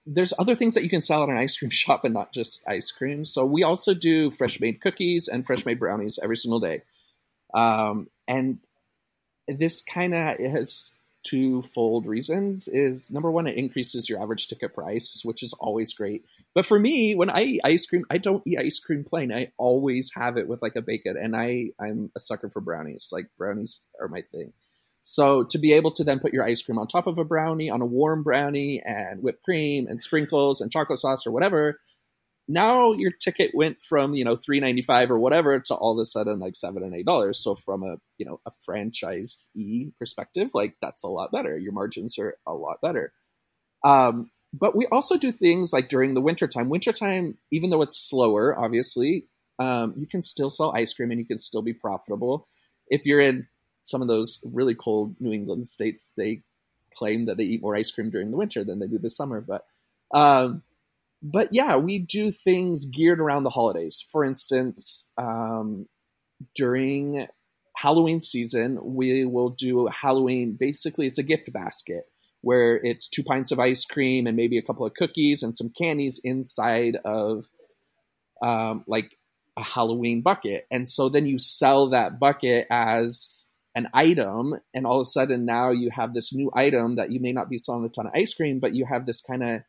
there's 0.05 0.33
other 0.37 0.55
things 0.55 0.73
that 0.73 0.83
you 0.83 0.89
can 0.89 1.01
sell 1.01 1.23
at 1.23 1.29
an 1.29 1.37
ice 1.37 1.57
cream 1.57 1.69
shop 1.71 2.03
and 2.03 2.13
not 2.13 2.33
just 2.33 2.67
ice 2.67 2.91
cream. 2.91 3.25
So 3.25 3.45
we 3.45 3.63
also 3.63 3.93
do 3.93 4.31
fresh 4.31 4.59
made 4.59 4.81
cookies 4.81 5.27
and 5.27 5.45
fresh 5.45 5.65
made 5.65 5.79
brownies 5.79 6.19
every 6.21 6.37
single 6.37 6.59
day. 6.59 6.81
Um, 7.53 8.09
and 8.27 8.59
this 9.47 9.81
kind 9.81 10.13
of 10.13 10.37
has 10.37 10.96
twofold 11.27 12.05
reasons 12.05 12.67
is 12.67 13.11
number 13.11 13.31
one, 13.31 13.47
it 13.47 13.57
increases 13.57 14.07
your 14.09 14.21
average 14.21 14.47
ticket 14.47 14.73
price, 14.73 15.21
which 15.23 15.43
is 15.43 15.53
always 15.59 15.93
great. 15.93 16.23
But 16.53 16.65
for 16.65 16.79
me, 16.79 17.15
when 17.15 17.29
I 17.29 17.41
eat 17.43 17.61
ice 17.63 17.85
cream, 17.85 18.05
I 18.09 18.17
don't 18.17 18.43
eat 18.45 18.59
ice 18.59 18.79
cream 18.79 19.03
plain. 19.03 19.31
I 19.31 19.51
always 19.57 20.11
have 20.15 20.37
it 20.37 20.47
with 20.47 20.61
like 20.61 20.75
a 20.75 20.81
bacon, 20.81 21.17
and 21.17 21.35
I 21.35 21.71
I'm 21.79 22.11
a 22.15 22.19
sucker 22.19 22.49
for 22.49 22.61
brownies. 22.61 23.09
Like 23.11 23.27
brownies 23.37 23.87
are 23.99 24.07
my 24.07 24.21
thing. 24.21 24.53
So 25.03 25.43
to 25.43 25.57
be 25.57 25.73
able 25.73 25.91
to 25.91 26.03
then 26.03 26.19
put 26.19 26.33
your 26.33 26.45
ice 26.45 26.61
cream 26.61 26.77
on 26.77 26.87
top 26.87 27.07
of 27.07 27.17
a 27.17 27.23
brownie, 27.23 27.69
on 27.69 27.81
a 27.81 27.85
warm 27.85 28.23
brownie, 28.23 28.81
and 28.83 29.21
whipped 29.21 29.43
cream 29.43 29.87
and 29.87 30.01
sprinkles 30.01 30.59
and 30.59 30.71
chocolate 30.71 30.99
sauce 30.99 31.25
or 31.25 31.31
whatever, 31.31 31.79
now 32.47 32.93
your 32.93 33.11
ticket 33.11 33.51
went 33.53 33.81
from 33.81 34.13
you 34.13 34.23
know 34.23 34.35
395 34.35 35.11
or 35.11 35.19
whatever 35.19 35.59
to 35.59 35.75
all 35.75 35.93
of 35.93 36.01
a 36.01 36.05
sudden 36.05 36.39
like 36.39 36.55
seven 36.55 36.83
and 36.83 36.95
eight 36.95 37.05
dollars. 37.05 37.39
So 37.39 37.55
from 37.55 37.83
a 37.83 37.97
you 38.17 38.25
know 38.25 38.39
a 38.45 38.51
franchise 38.61 39.51
e 39.55 39.91
perspective 39.99 40.51
like 40.53 40.75
that's 40.81 41.03
a 41.03 41.09
lot 41.09 41.31
better. 41.31 41.57
Your 41.57 41.73
margins 41.73 42.17
are 42.19 42.37
a 42.45 42.53
lot 42.53 42.81
better. 42.81 43.13
Um, 43.83 44.31
but 44.53 44.75
we 44.75 44.87
also 44.87 45.17
do 45.17 45.31
things 45.31 45.73
like 45.73 45.89
during 45.89 46.13
the 46.13 46.21
wintertime 46.21 46.69
wintertime 46.69 47.37
even 47.51 47.69
though 47.69 47.81
it's 47.81 47.97
slower 48.09 48.57
obviously 48.57 49.27
um, 49.59 49.93
you 49.97 50.07
can 50.07 50.21
still 50.21 50.49
sell 50.49 50.71
ice 50.75 50.93
cream 50.93 51.11
and 51.11 51.19
you 51.19 51.25
can 51.25 51.37
still 51.39 51.61
be 51.61 51.73
profitable. 51.73 52.47
If 52.87 53.05
you're 53.05 53.19
in 53.19 53.47
some 53.83 54.01
of 54.01 54.07
those 54.07 54.39
really 54.53 54.75
cold 54.75 55.15
new 55.19 55.31
england 55.31 55.67
states 55.67 56.13
they 56.17 56.43
claim 56.97 57.25
that 57.25 57.37
they 57.37 57.43
eat 57.43 57.61
more 57.61 57.75
ice 57.75 57.91
cream 57.91 58.09
during 58.09 58.31
the 58.31 58.37
winter 58.37 58.63
than 58.63 58.79
they 58.79 58.87
do 58.87 58.97
the 58.97 59.09
summer. 59.09 59.41
But 59.41 59.65
um, 60.13 60.63
but 61.21 61.49
yeah, 61.51 61.75
we 61.77 61.99
do 61.99 62.31
things 62.31 62.85
geared 62.85 63.19
around 63.19 63.43
the 63.43 63.49
holidays. 63.49 64.05
For 64.11 64.23
instance, 64.23 65.11
um, 65.17 65.87
during 66.55 67.27
Halloween 67.75 68.19
season, 68.19 68.79
we 68.81 69.25
will 69.25 69.49
do 69.49 69.87
Halloween. 69.87 70.57
Basically, 70.59 71.07
it's 71.07 71.17
a 71.17 71.23
gift 71.23 71.51
basket 71.51 72.05
where 72.41 72.77
it's 72.77 73.07
two 73.07 73.23
pints 73.23 73.51
of 73.51 73.59
ice 73.59 73.83
cream 73.83 74.27
and 74.27 74.37
maybe 74.37 74.57
a 74.57 74.61
couple 74.61 74.85
of 74.85 74.93
cookies 74.93 75.43
and 75.43 75.57
some 75.57 75.71
candies 75.77 76.21
inside 76.23 76.97
of 77.03 77.49
um, 78.41 78.83
like 78.87 79.17
a 79.57 79.63
Halloween 79.63 80.21
bucket. 80.21 80.67
And 80.71 80.87
so 80.87 81.09
then 81.09 81.25
you 81.25 81.39
sell 81.39 81.89
that 81.89 82.19
bucket 82.19 82.67
as 82.69 83.51
an 83.75 83.89
item, 83.93 84.55
and 84.73 84.87
all 84.87 85.01
of 85.01 85.05
a 85.05 85.09
sudden 85.09 85.45
now 85.45 85.69
you 85.71 85.91
have 85.91 86.13
this 86.13 86.33
new 86.33 86.51
item 86.55 86.95
that 86.95 87.11
you 87.11 87.19
may 87.19 87.31
not 87.31 87.49
be 87.49 87.57
selling 87.59 87.85
a 87.85 87.89
ton 87.89 88.07
of 88.07 88.13
ice 88.15 88.33
cream, 88.33 88.59
but 88.59 88.73
you 88.73 88.85
have 88.85 89.05
this 89.05 89.21
kind 89.21 89.43
of 89.43 89.61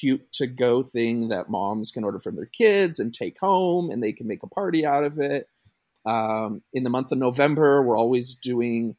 cute 0.00 0.32
to 0.32 0.46
go 0.46 0.82
thing 0.82 1.28
that 1.28 1.50
moms 1.50 1.90
can 1.90 2.04
order 2.04 2.18
from 2.18 2.34
their 2.34 2.46
kids 2.46 2.98
and 2.98 3.12
take 3.12 3.38
home 3.38 3.90
and 3.90 4.02
they 4.02 4.12
can 4.12 4.26
make 4.26 4.42
a 4.42 4.48
party 4.48 4.84
out 4.86 5.04
of 5.04 5.18
it. 5.18 5.48
Um, 6.06 6.62
in 6.72 6.82
the 6.82 6.90
month 6.90 7.12
of 7.12 7.18
November, 7.18 7.82
we're 7.82 7.98
always 7.98 8.34
doing, 8.34 8.96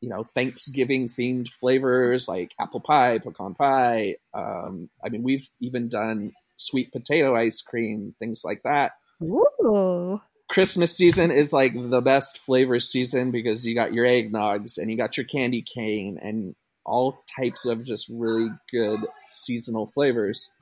you 0.00 0.08
know, 0.08 0.24
Thanksgiving 0.24 1.08
themed 1.08 1.48
flavors 1.48 2.28
like 2.28 2.52
apple 2.60 2.80
pie, 2.80 3.18
pecan 3.18 3.54
pie. 3.54 4.16
Um, 4.34 4.90
I 5.04 5.08
mean, 5.08 5.22
we've 5.22 5.48
even 5.60 5.88
done 5.88 6.32
sweet 6.56 6.92
potato 6.92 7.34
ice 7.34 7.60
cream, 7.60 8.14
things 8.18 8.42
like 8.44 8.62
that. 8.64 8.92
Ooh. 9.22 10.20
Christmas 10.50 10.94
season 10.94 11.30
is 11.30 11.52
like 11.52 11.72
the 11.74 12.02
best 12.02 12.36
flavor 12.38 12.78
season 12.78 13.30
because 13.30 13.66
you 13.66 13.74
got 13.74 13.94
your 13.94 14.04
eggnogs 14.04 14.76
and 14.76 14.90
you 14.90 14.98
got 14.98 15.16
your 15.16 15.24
candy 15.24 15.62
cane 15.62 16.18
and 16.20 16.54
all 16.84 17.22
types 17.36 17.64
of 17.66 17.84
just 17.84 18.08
really 18.12 18.48
good 18.70 19.00
seasonal 19.28 19.86
flavors. 19.86 20.54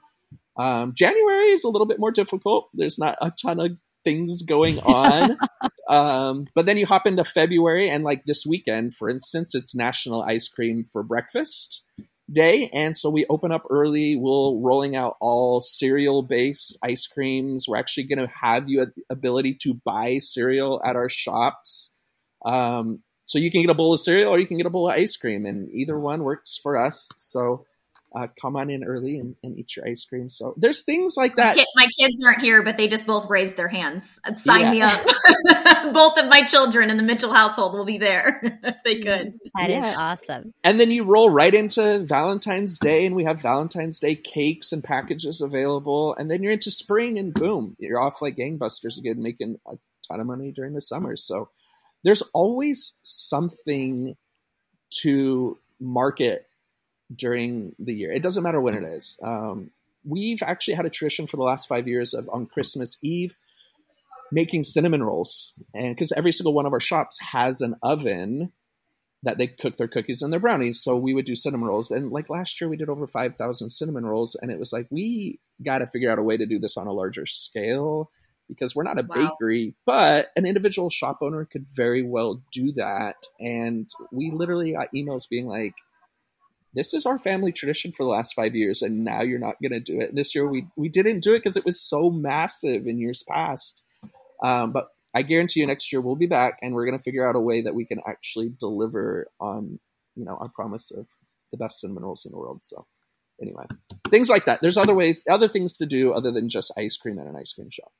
Um, 0.56 0.92
January 0.94 1.50
is 1.50 1.64
a 1.64 1.68
little 1.68 1.86
bit 1.86 1.98
more 1.98 2.10
difficult. 2.10 2.68
There's 2.74 2.98
not 2.98 3.16
a 3.20 3.30
ton 3.30 3.60
of 3.60 3.72
things 4.04 4.42
going 4.42 4.78
on. 4.80 5.38
um, 5.88 6.46
but 6.54 6.66
then 6.66 6.76
you 6.76 6.86
hop 6.86 7.06
into 7.06 7.24
February, 7.24 7.88
and 7.88 8.04
like 8.04 8.24
this 8.24 8.44
weekend, 8.46 8.94
for 8.94 9.08
instance, 9.08 9.54
it's 9.54 9.74
National 9.74 10.22
Ice 10.22 10.48
Cream 10.48 10.84
for 10.84 11.02
Breakfast. 11.02 11.84
day, 12.32 12.70
and 12.72 12.96
so 12.96 13.10
we 13.10 13.26
open 13.28 13.50
up 13.52 13.64
early. 13.70 14.16
We're 14.16 14.54
rolling 14.60 14.96
out 14.96 15.16
all 15.20 15.60
cereal 15.60 16.22
based 16.22 16.78
ice 16.82 17.06
creams. 17.06 17.66
We're 17.66 17.78
actually 17.78 18.04
going 18.04 18.20
to 18.26 18.32
have 18.40 18.68
you 18.68 18.84
the 18.86 18.92
ability 19.10 19.54
to 19.62 19.80
buy 19.84 20.18
cereal 20.18 20.80
at 20.84 20.96
our 20.96 21.08
shops. 21.08 21.98
Um, 22.44 23.02
so 23.30 23.38
you 23.38 23.52
can 23.52 23.62
get 23.62 23.70
a 23.70 23.74
bowl 23.74 23.94
of 23.94 24.00
cereal 24.00 24.34
or 24.34 24.40
you 24.40 24.46
can 24.48 24.56
get 24.56 24.66
a 24.66 24.70
bowl 24.70 24.90
of 24.90 24.96
ice 24.96 25.16
cream, 25.16 25.46
and 25.46 25.70
either 25.70 25.96
one 25.96 26.24
works 26.24 26.58
for 26.60 26.76
us. 26.76 27.12
So 27.16 27.64
uh, 28.12 28.26
come 28.42 28.56
on 28.56 28.70
in 28.70 28.82
early 28.82 29.18
and, 29.20 29.36
and, 29.44 29.56
eat 29.56 29.76
your 29.76 29.86
ice 29.86 30.04
cream. 30.04 30.28
So 30.28 30.52
there's 30.56 30.82
things 30.82 31.14
like 31.16 31.36
that. 31.36 31.56
My 31.76 31.86
kids 31.96 32.20
aren't 32.26 32.40
here, 32.40 32.64
but 32.64 32.76
they 32.76 32.88
just 32.88 33.06
both 33.06 33.30
raised 33.30 33.56
their 33.56 33.68
hands. 33.68 34.18
Sign 34.36 34.62
yeah. 34.62 34.70
me 34.72 34.82
up. 34.82 35.92
both 35.94 36.18
of 36.18 36.28
my 36.28 36.42
children 36.42 36.90
in 36.90 36.96
the 36.96 37.04
Mitchell 37.04 37.32
household 37.32 37.74
will 37.74 37.84
be 37.84 37.98
there 37.98 38.40
if 38.64 38.82
they 38.84 38.96
could. 38.96 39.34
That 39.56 39.70
yeah. 39.70 39.90
is 39.90 39.96
awesome. 39.96 40.52
And 40.64 40.80
then 40.80 40.90
you 40.90 41.04
roll 41.04 41.30
right 41.30 41.54
into 41.54 42.00
Valentine's 42.00 42.80
Day, 42.80 43.06
and 43.06 43.14
we 43.14 43.22
have 43.22 43.40
Valentine's 43.40 44.00
Day 44.00 44.16
cakes 44.16 44.72
and 44.72 44.82
packages 44.82 45.40
available. 45.40 46.16
And 46.18 46.28
then 46.28 46.42
you're 46.42 46.54
into 46.54 46.72
spring, 46.72 47.16
and 47.16 47.32
boom, 47.32 47.76
you're 47.78 48.00
off 48.00 48.20
like 48.20 48.36
gangbusters 48.36 48.98
again, 48.98 49.22
making 49.22 49.60
a 49.68 49.76
ton 50.08 50.18
of 50.18 50.26
money 50.26 50.50
during 50.50 50.74
the 50.74 50.80
summer. 50.80 51.16
So 51.16 51.50
there's 52.04 52.22
always 52.34 53.00
something 53.02 54.16
to 55.02 55.58
market 55.80 56.46
during 57.14 57.74
the 57.78 57.94
year. 57.94 58.12
It 58.12 58.22
doesn't 58.22 58.42
matter 58.42 58.60
when 58.60 58.74
it 58.74 58.84
is. 58.84 59.20
Um, 59.24 59.70
we've 60.04 60.42
actually 60.42 60.74
had 60.74 60.86
a 60.86 60.90
tradition 60.90 61.26
for 61.26 61.36
the 61.36 61.42
last 61.42 61.68
five 61.68 61.88
years 61.88 62.14
of 62.14 62.28
on 62.32 62.46
Christmas 62.46 62.98
Eve 63.02 63.36
making 64.32 64.62
cinnamon 64.62 65.02
rolls, 65.02 65.60
and 65.74 65.94
because 65.94 66.12
every 66.12 66.32
single 66.32 66.54
one 66.54 66.66
of 66.66 66.72
our 66.72 66.80
shops 66.80 67.18
has 67.32 67.60
an 67.60 67.74
oven 67.82 68.52
that 69.22 69.36
they 69.36 69.46
cook 69.46 69.76
their 69.76 69.88
cookies 69.88 70.22
and 70.22 70.32
their 70.32 70.40
brownies, 70.40 70.80
so 70.80 70.96
we 70.96 71.12
would 71.12 71.26
do 71.26 71.34
cinnamon 71.34 71.66
rolls. 71.66 71.90
And 71.90 72.10
like 72.10 72.30
last 72.30 72.60
year, 72.60 72.70
we 72.70 72.76
did 72.76 72.88
over 72.88 73.06
five 73.06 73.36
thousand 73.36 73.70
cinnamon 73.70 74.06
rolls, 74.06 74.36
and 74.40 74.50
it 74.50 74.58
was 74.58 74.72
like 74.72 74.86
we 74.90 75.40
got 75.62 75.78
to 75.78 75.86
figure 75.86 76.10
out 76.10 76.18
a 76.18 76.22
way 76.22 76.36
to 76.36 76.46
do 76.46 76.58
this 76.58 76.76
on 76.76 76.86
a 76.86 76.92
larger 76.92 77.26
scale 77.26 78.10
because 78.50 78.76
we're 78.76 78.82
not 78.82 78.98
a 78.98 79.06
wow. 79.08 79.14
bakery, 79.14 79.74
but 79.86 80.30
an 80.36 80.44
individual 80.44 80.90
shop 80.90 81.18
owner 81.22 81.44
could 81.44 81.66
very 81.66 82.02
well 82.02 82.42
do 82.52 82.72
that. 82.72 83.16
And 83.38 83.88
we 84.12 84.30
literally 84.30 84.72
got 84.72 84.88
emails 84.94 85.28
being 85.28 85.46
like, 85.46 85.74
this 86.74 86.94
is 86.94 87.06
our 87.06 87.18
family 87.18 87.52
tradition 87.52 87.92
for 87.92 88.04
the 88.04 88.10
last 88.10 88.34
five 88.34 88.54
years, 88.54 88.82
and 88.82 89.04
now 89.04 89.22
you're 89.22 89.38
not 89.40 89.60
going 89.62 89.72
to 89.72 89.80
do 89.80 90.00
it. 90.00 90.14
This 90.14 90.34
year 90.34 90.46
we 90.46 90.66
we 90.76 90.88
didn't 90.88 91.20
do 91.20 91.34
it 91.34 91.38
because 91.38 91.56
it 91.56 91.64
was 91.64 91.80
so 91.80 92.10
massive 92.10 92.86
in 92.86 92.98
years 92.98 93.24
past. 93.28 93.84
Um, 94.42 94.72
but 94.72 94.88
I 95.14 95.22
guarantee 95.22 95.60
you, 95.60 95.66
next 95.66 95.92
year 95.92 96.00
we'll 96.00 96.16
be 96.16 96.26
back, 96.26 96.58
and 96.62 96.74
we're 96.74 96.86
going 96.86 96.96
to 96.96 97.02
figure 97.02 97.28
out 97.28 97.34
a 97.34 97.40
way 97.40 97.62
that 97.62 97.74
we 97.74 97.84
can 97.84 98.00
actually 98.06 98.52
deliver 98.60 99.26
on 99.40 99.80
you 100.14 100.24
know 100.24 100.36
our 100.36 100.48
promise 100.48 100.90
of 100.90 101.08
the 101.50 101.56
best 101.56 101.80
cinnamon 101.80 102.04
rolls 102.04 102.24
in 102.24 102.32
the 102.32 102.38
world. 102.38 102.60
So 102.62 102.86
anyway, 103.40 103.64
things 104.08 104.28
like 104.28 104.44
that. 104.44 104.60
There's 104.62 104.76
other 104.76 104.94
ways, 104.94 105.24
other 105.28 105.48
things 105.48 105.76
to 105.78 105.86
do 105.86 106.12
other 106.12 106.30
than 106.30 106.48
just 106.48 106.72
ice 106.78 106.96
cream 106.96 107.18
at 107.18 107.26
an 107.26 107.36
ice 107.36 107.52
cream 107.52 107.70
shop. 107.70 107.92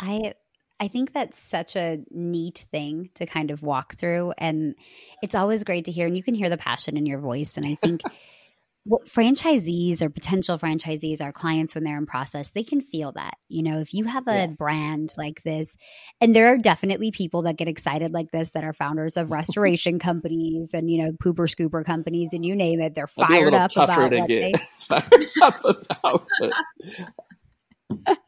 I 0.00 0.34
I 0.78 0.88
think 0.88 1.12
that's 1.12 1.38
such 1.38 1.74
a 1.76 2.00
neat 2.10 2.66
thing 2.70 3.10
to 3.14 3.26
kind 3.26 3.50
of 3.50 3.62
walk 3.62 3.96
through. 3.96 4.34
And 4.36 4.74
it's 5.22 5.34
always 5.34 5.64
great 5.64 5.86
to 5.86 5.92
hear. 5.92 6.06
And 6.06 6.16
you 6.16 6.22
can 6.22 6.34
hear 6.34 6.50
the 6.50 6.58
passion 6.58 6.96
in 6.96 7.06
your 7.06 7.18
voice. 7.18 7.56
And 7.56 7.64
I 7.64 7.76
think 7.76 8.02
what 8.84 9.06
franchisees 9.06 10.02
or 10.02 10.10
potential 10.10 10.58
franchisees, 10.58 11.22
our 11.22 11.32
clients, 11.32 11.74
when 11.74 11.82
they're 11.82 11.96
in 11.96 12.04
process, 12.04 12.50
they 12.50 12.62
can 12.62 12.82
feel 12.82 13.12
that. 13.12 13.36
You 13.48 13.62
know, 13.62 13.80
if 13.80 13.94
you 13.94 14.04
have 14.04 14.28
a 14.28 14.34
yeah. 14.34 14.46
brand 14.48 15.14
like 15.16 15.42
this, 15.44 15.74
and 16.20 16.36
there 16.36 16.52
are 16.52 16.58
definitely 16.58 17.10
people 17.10 17.42
that 17.42 17.56
get 17.56 17.68
excited 17.68 18.12
like 18.12 18.30
this 18.30 18.50
that 18.50 18.62
are 18.62 18.74
founders 18.74 19.16
of 19.16 19.30
restoration 19.32 19.98
companies 19.98 20.74
and, 20.74 20.90
you 20.90 21.02
know, 21.02 21.12
pooper 21.12 21.48
scooper 21.48 21.84
companies 21.86 22.34
and 22.34 22.44
you 22.44 22.54
name 22.54 22.80
it, 22.80 22.94
they're 22.94 23.06
fired 23.06 23.54
up 23.54 23.72
about 23.76 24.12
what 24.12 24.28
they. 24.28 24.52
fired 24.78 25.26
up 25.42 25.64
about 25.64 26.26
it. 26.40 28.18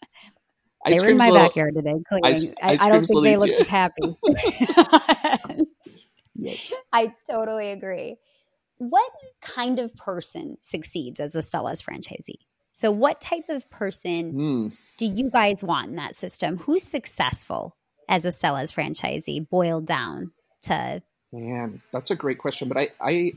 Ice 0.89 1.01
they 1.01 1.07
were 1.07 1.13
in 1.13 1.19
my 1.19 1.31
little, 1.31 1.47
backyard 1.47 1.75
today 1.75 1.95
cleaning. 2.09 2.33
Ice, 2.33 2.55
I, 2.63 2.79
I, 2.81 2.91
don't 2.91 3.05
think 3.05 3.25
they 3.25 3.37
looked 3.37 3.61
as 3.61 3.69
happy. 3.69 4.17
I 6.93 7.15
totally 7.29 7.71
agree. 7.71 8.17
What 8.79 9.11
kind 9.41 9.79
of 9.79 9.95
person 9.97 10.57
succeeds 10.61 11.21
as 11.21 11.35
a 11.35 11.43
Stella's 11.43 11.83
franchisee? 11.83 12.39
So, 12.73 12.93
what 12.93 13.21
type 13.21 13.49
of 13.49 13.69
person 13.71 14.33
mm. 14.33 14.77
do 14.99 15.07
you 15.07 15.31
guys 15.31 15.65
want 15.65 15.89
in 15.89 15.97
that 15.97 16.15
system? 16.15 16.59
Who's 16.59 16.85
successful 16.85 17.77
as 18.09 18.25
a 18.25 18.31
Stella's 18.31 18.73
franchisee? 18.73 19.49
Boiled 19.49 19.87
down 19.87 20.31
to 20.63 21.03
man, 21.33 21.83
that's 21.93 22.11
a 22.11 22.17
great 22.17 22.39
question. 22.39 22.69
But 22.69 22.79
I, 22.79 22.89
I, 23.01 23.33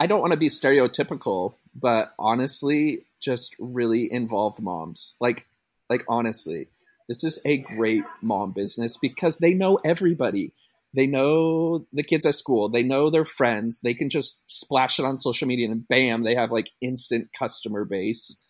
I 0.00 0.06
don't 0.06 0.20
want 0.20 0.32
to 0.32 0.36
be 0.36 0.48
stereotypical, 0.48 1.54
but 1.74 2.12
honestly, 2.18 3.04
just 3.20 3.56
really 3.58 4.10
involved 4.10 4.60
moms. 4.60 5.16
Like 5.20 5.46
like 5.88 6.04
honestly, 6.08 6.68
this 7.08 7.24
is 7.24 7.40
a 7.44 7.58
great 7.58 8.04
mom 8.22 8.52
business 8.52 8.96
because 8.96 9.38
they 9.38 9.54
know 9.54 9.78
everybody. 9.84 10.52
They 10.94 11.06
know 11.06 11.86
the 11.92 12.02
kids 12.02 12.24
at 12.26 12.34
school. 12.34 12.68
They 12.68 12.82
know 12.82 13.10
their 13.10 13.24
friends. 13.24 13.80
They 13.80 13.94
can 13.94 14.08
just 14.08 14.50
splash 14.50 14.98
it 14.98 15.04
on 15.04 15.18
social 15.18 15.46
media 15.46 15.70
and 15.70 15.86
bam, 15.86 16.22
they 16.22 16.34
have 16.34 16.50
like 16.50 16.70
instant 16.80 17.28
customer 17.38 17.84
base. 17.84 18.42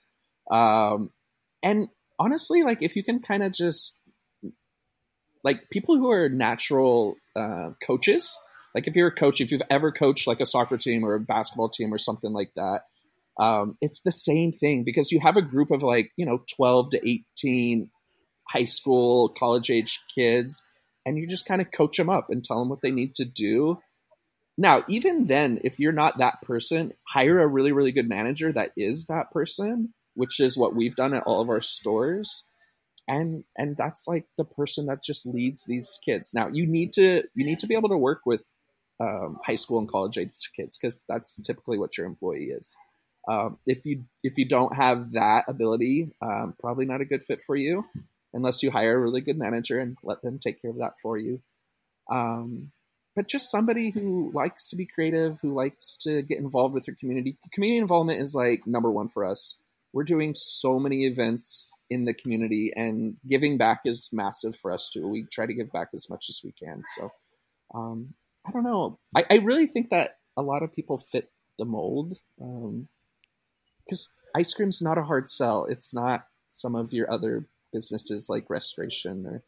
Um, 0.50 1.10
and 1.62 1.88
honestly, 2.18 2.62
like 2.62 2.82
if 2.82 2.94
you 2.96 3.02
can 3.02 3.20
kind 3.20 3.42
of 3.42 3.52
just 3.52 4.00
like 5.42 5.70
people 5.70 5.96
who 5.96 6.10
are 6.10 6.28
natural 6.28 7.16
uh, 7.34 7.70
coaches, 7.84 8.38
like 8.74 8.86
if 8.86 8.94
you're 8.94 9.08
a 9.08 9.14
coach, 9.14 9.40
if 9.40 9.50
you've 9.50 9.62
ever 9.70 9.90
coached 9.90 10.26
like 10.26 10.40
a 10.40 10.46
soccer 10.46 10.76
team 10.76 11.04
or 11.04 11.14
a 11.14 11.20
basketball 11.20 11.68
team 11.68 11.92
or 11.92 11.98
something 11.98 12.32
like 12.32 12.52
that, 12.56 12.82
um, 13.38 13.76
it's 13.80 14.00
the 14.00 14.12
same 14.12 14.52
thing 14.52 14.84
because 14.84 15.12
you 15.12 15.20
have 15.20 15.36
a 15.36 15.42
group 15.42 15.70
of 15.70 15.82
like 15.82 16.10
you 16.16 16.24
know 16.24 16.42
12 16.56 16.90
to 16.90 17.08
18 17.08 17.90
high 18.48 18.64
school 18.64 19.28
college 19.28 19.70
age 19.70 20.00
kids 20.14 20.66
and 21.04 21.18
you 21.18 21.26
just 21.26 21.46
kind 21.46 21.60
of 21.60 21.70
coach 21.70 21.96
them 21.96 22.08
up 22.08 22.30
and 22.30 22.44
tell 22.44 22.58
them 22.58 22.68
what 22.68 22.80
they 22.80 22.90
need 22.90 23.14
to 23.16 23.24
do. 23.24 23.78
Now 24.56 24.84
even 24.88 25.26
then 25.26 25.60
if 25.64 25.78
you're 25.78 25.92
not 25.92 26.18
that 26.18 26.40
person 26.42 26.92
hire 27.06 27.40
a 27.40 27.46
really 27.46 27.72
really 27.72 27.92
good 27.92 28.08
manager 28.08 28.52
that 28.52 28.72
is 28.76 29.06
that 29.06 29.30
person 29.30 29.92
which 30.14 30.40
is 30.40 30.56
what 30.56 30.74
we've 30.74 30.96
done 30.96 31.12
at 31.12 31.24
all 31.24 31.42
of 31.42 31.50
our 31.50 31.60
stores 31.60 32.48
and 33.06 33.44
and 33.56 33.76
that's 33.76 34.08
like 34.08 34.24
the 34.38 34.44
person 34.44 34.86
that 34.86 35.02
just 35.02 35.26
leads 35.26 35.64
these 35.64 35.98
kids. 36.02 36.32
Now 36.32 36.48
you 36.50 36.66
need 36.66 36.94
to 36.94 37.22
you 37.34 37.44
need 37.44 37.58
to 37.58 37.66
be 37.66 37.74
able 37.74 37.90
to 37.90 37.98
work 37.98 38.22
with 38.24 38.50
um, 38.98 39.38
high 39.44 39.56
school 39.56 39.78
and 39.78 39.88
college 39.88 40.16
age 40.16 40.50
kids 40.56 40.78
because 40.78 41.04
that's 41.06 41.38
typically 41.42 41.76
what 41.76 41.98
your 41.98 42.06
employee 42.06 42.46
is 42.46 42.74
um, 43.28 43.58
if 43.66 43.84
you 43.84 44.04
if 44.22 44.38
you 44.38 44.46
don't 44.48 44.76
have 44.76 45.12
that 45.12 45.44
ability, 45.48 46.12
um, 46.22 46.54
probably 46.60 46.86
not 46.86 47.00
a 47.00 47.04
good 47.04 47.22
fit 47.22 47.40
for 47.40 47.56
you, 47.56 47.84
unless 48.32 48.62
you 48.62 48.70
hire 48.70 48.96
a 48.96 49.00
really 49.00 49.20
good 49.20 49.38
manager 49.38 49.78
and 49.80 49.96
let 50.02 50.22
them 50.22 50.38
take 50.38 50.62
care 50.62 50.70
of 50.70 50.78
that 50.78 50.94
for 51.02 51.18
you. 51.18 51.40
Um, 52.10 52.70
but 53.16 53.28
just 53.28 53.50
somebody 53.50 53.90
who 53.90 54.30
likes 54.34 54.68
to 54.68 54.76
be 54.76 54.86
creative, 54.86 55.40
who 55.40 55.54
likes 55.54 55.96
to 56.02 56.22
get 56.22 56.38
involved 56.38 56.74
with 56.74 56.84
their 56.84 56.94
community. 56.94 57.38
Community 57.52 57.78
involvement 57.78 58.20
is 58.20 58.34
like 58.34 58.66
number 58.66 58.90
one 58.90 59.08
for 59.08 59.24
us. 59.24 59.58
We're 59.92 60.04
doing 60.04 60.34
so 60.34 60.78
many 60.78 61.06
events 61.06 61.80
in 61.88 62.04
the 62.04 62.12
community, 62.12 62.72
and 62.76 63.16
giving 63.26 63.56
back 63.56 63.80
is 63.86 64.10
massive 64.12 64.54
for 64.54 64.70
us 64.70 64.90
too. 64.92 65.08
We 65.08 65.24
try 65.32 65.46
to 65.46 65.54
give 65.54 65.72
back 65.72 65.88
as 65.94 66.10
much 66.10 66.26
as 66.28 66.42
we 66.44 66.52
can. 66.52 66.82
So, 66.96 67.10
um, 67.74 68.12
I 68.46 68.52
don't 68.52 68.64
know. 68.64 68.98
I, 69.16 69.24
I, 69.30 69.34
really 69.36 69.66
think 69.66 69.90
that 69.90 70.18
a 70.36 70.42
lot 70.42 70.62
of 70.62 70.74
people 70.74 70.98
fit 70.98 71.30
the 71.58 71.64
mold. 71.64 72.20
Um, 72.40 72.88
because 73.86 74.16
ice 74.34 74.52
cream's 74.54 74.82
not 74.82 74.98
a 74.98 75.04
hard 75.04 75.30
sell. 75.30 75.64
It's 75.64 75.94
not 75.94 76.26
some 76.48 76.74
of 76.74 76.92
your 76.92 77.10
other 77.10 77.48
businesses 77.72 78.28
like 78.28 78.48
restoration 78.48 79.26
or 79.26 79.42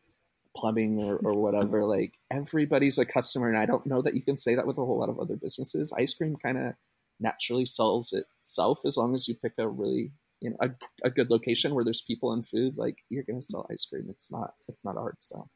plumbing 0.56 1.02
or, 1.02 1.16
or 1.16 1.34
whatever. 1.34 1.84
Like 1.88 2.14
everybody's 2.30 2.98
a 2.98 3.06
customer, 3.06 3.48
and 3.48 3.58
I 3.58 3.66
don't 3.66 3.86
know 3.86 4.02
that 4.02 4.14
you 4.14 4.22
can 4.22 4.36
say 4.36 4.54
that 4.54 4.66
with 4.66 4.78
a 4.78 4.84
whole 4.84 4.98
lot 4.98 5.08
of 5.08 5.18
other 5.18 5.36
businesses. 5.36 5.92
Ice 5.96 6.14
cream 6.14 6.36
kind 6.36 6.58
of 6.58 6.74
naturally 7.20 7.66
sells 7.66 8.12
itself 8.12 8.80
as 8.84 8.96
long 8.96 9.14
as 9.14 9.26
you 9.26 9.34
pick 9.34 9.54
a 9.58 9.68
really 9.68 10.12
you 10.40 10.50
know 10.50 10.56
a, 10.60 10.70
a 11.04 11.10
good 11.10 11.30
location 11.30 11.74
where 11.74 11.84
there's 11.84 12.02
people 12.02 12.32
and 12.32 12.46
food. 12.46 12.76
Like 12.76 12.98
you're 13.08 13.24
going 13.24 13.40
to 13.40 13.46
sell 13.46 13.66
ice 13.70 13.86
cream. 13.86 14.06
It's 14.10 14.30
not 14.30 14.54
it's 14.68 14.84
not 14.84 14.96
a 14.96 15.00
hard 15.00 15.16
sell. 15.20 15.50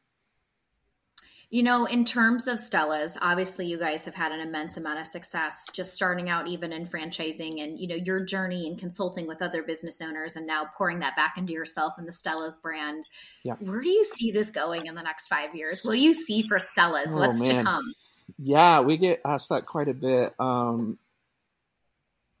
You 1.53 1.61
know, 1.61 1.85
in 1.85 2.03
terms 2.03 2.47
of 2.47 2.59
Stella's, 2.59 3.15
obviously 3.21 3.67
you 3.67 3.77
guys 3.77 4.05
have 4.05 4.15
had 4.15 4.31
an 4.31 4.39
immense 4.39 4.75
amount 4.75 4.99
of 4.99 5.05
success 5.05 5.67
just 5.71 5.93
starting 5.93 6.27
out 6.27 6.47
even 6.47 6.73
in 6.73 6.87
franchising 6.87 7.63
and, 7.63 7.79
you 7.79 7.87
know, 7.87 7.93
your 7.93 8.25
journey 8.25 8.65
in 8.65 8.75
consulting 8.75 9.27
with 9.27 9.39
other 9.39 9.61
business 9.61 10.01
owners 10.01 10.35
and 10.35 10.47
now 10.47 10.67
pouring 10.75 10.97
that 11.01 11.15
back 11.15 11.35
into 11.37 11.53
yourself 11.53 11.93
and 11.99 12.07
the 12.07 12.11
Stella's 12.11 12.57
brand. 12.57 13.05
Yeah. 13.43 13.53
Where 13.59 13.81
do 13.81 13.87
you 13.87 14.03
see 14.03 14.31
this 14.31 14.49
going 14.49 14.87
in 14.87 14.95
the 14.95 15.03
next 15.03 15.27
five 15.27 15.53
years? 15.53 15.83
Will 15.83 15.93
you 15.93 16.15
see 16.15 16.41
for 16.41 16.57
Stella's? 16.59 17.15
Oh, 17.15 17.19
What's 17.19 17.39
man. 17.39 17.57
to 17.57 17.63
come? 17.63 17.93
Yeah, 18.39 18.79
we 18.79 18.97
get 18.97 19.21
asked 19.23 19.49
that 19.49 19.67
quite 19.67 19.89
a 19.89 19.93
bit. 19.93 20.33
Um, 20.39 20.97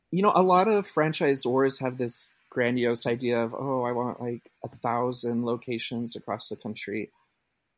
you 0.09 0.23
know, 0.23 0.31
a 0.33 0.41
lot 0.41 0.67
of 0.67 0.87
franchisors 0.87 1.83
have 1.83 1.99
this 1.99 2.33
grandiose 2.49 3.05
idea 3.05 3.43
of, 3.43 3.53
oh, 3.53 3.83
I 3.83 3.91
want 3.91 4.19
like 4.19 4.41
a 4.63 4.69
thousand 4.69 5.45
locations 5.45 6.15
across 6.15 6.49
the 6.49 6.55
country. 6.55 7.11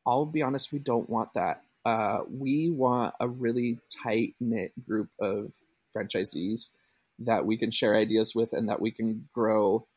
I'll 0.05 0.25
be 0.25 0.41
honest, 0.41 0.71
we 0.71 0.79
don't 0.79 1.09
want 1.09 1.33
that. 1.33 1.61
Uh, 1.85 2.19
we 2.29 2.69
want 2.69 3.13
a 3.19 3.27
really 3.27 3.79
tight 4.03 4.35
knit 4.39 4.73
group 4.85 5.09
of 5.19 5.53
franchisees 5.95 6.77
that 7.19 7.45
we 7.45 7.57
can 7.57 7.71
share 7.71 7.95
ideas 7.95 8.33
with 8.35 8.53
and 8.53 8.69
that 8.69 8.81
we 8.81 8.91
can 8.91 9.27
grow 9.33 9.87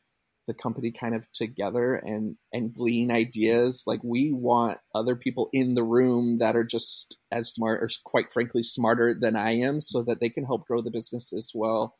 the 0.49 0.53
company 0.55 0.89
kind 0.89 1.13
of 1.13 1.31
together 1.31 1.93
and 1.93 2.35
and 2.51 2.73
glean 2.73 3.11
ideas 3.11 3.83
like 3.85 4.03
we 4.03 4.31
want 4.31 4.79
other 4.95 5.15
people 5.15 5.47
in 5.53 5.75
the 5.75 5.83
room 5.83 6.37
that 6.37 6.55
are 6.55 6.63
just 6.63 7.19
as 7.31 7.53
smart 7.53 7.83
or 7.83 7.89
quite 8.03 8.31
frankly 8.31 8.63
smarter 8.63 9.13
than 9.13 9.35
i 9.35 9.51
am 9.51 9.79
so 9.79 10.01
that 10.01 10.19
they 10.19 10.27
can 10.29 10.43
help 10.43 10.65
grow 10.65 10.81
the 10.81 10.89
business 10.89 11.31
as 11.33 11.51
well 11.53 11.95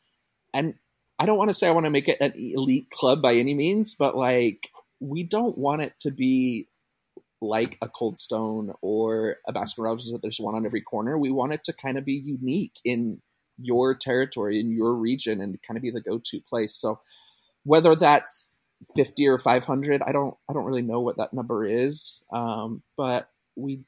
and 0.52 0.74
i 1.20 1.26
don't 1.26 1.38
want 1.38 1.48
to 1.48 1.54
say 1.54 1.68
i 1.68 1.70
want 1.70 1.86
to 1.86 1.90
make 1.90 2.08
it 2.08 2.20
an 2.20 2.32
elite 2.34 2.90
club 2.90 3.22
by 3.22 3.34
any 3.34 3.54
means 3.54 3.94
but 3.94 4.16
like 4.16 4.68
we 4.98 5.22
don't 5.22 5.56
want 5.56 5.80
it 5.80 5.92
to 6.00 6.10
be 6.10 6.66
like 7.40 7.78
a 7.80 7.88
cold 7.88 8.18
stone 8.18 8.72
or 8.82 9.36
a 9.48 9.52
baskin 9.52 9.84
robbins 9.84 10.12
that 10.12 10.20
there's 10.22 10.38
one 10.38 10.54
on 10.54 10.66
every 10.66 10.82
corner 10.82 11.18
we 11.18 11.30
want 11.30 11.52
it 11.52 11.64
to 11.64 11.72
kind 11.72 11.96
of 11.96 12.04
be 12.04 12.14
unique 12.14 12.74
in 12.84 13.20
your 13.58 13.94
territory 13.94 14.60
in 14.60 14.70
your 14.70 14.94
region 14.94 15.40
and 15.40 15.58
kind 15.66 15.76
of 15.76 15.82
be 15.82 15.90
the 15.90 16.00
go-to 16.00 16.40
place. 16.48 16.74
So 16.74 17.00
whether 17.64 17.94
that's 17.94 18.58
50 18.96 19.28
or 19.28 19.36
500 19.36 20.00
i 20.00 20.10
don't 20.10 20.34
i 20.48 20.54
don't 20.54 20.64
really 20.64 20.80
know 20.80 21.00
what 21.00 21.18
that 21.18 21.34
number 21.34 21.66
is 21.66 22.24
um, 22.32 22.82
but 22.96 23.28
we 23.54 23.80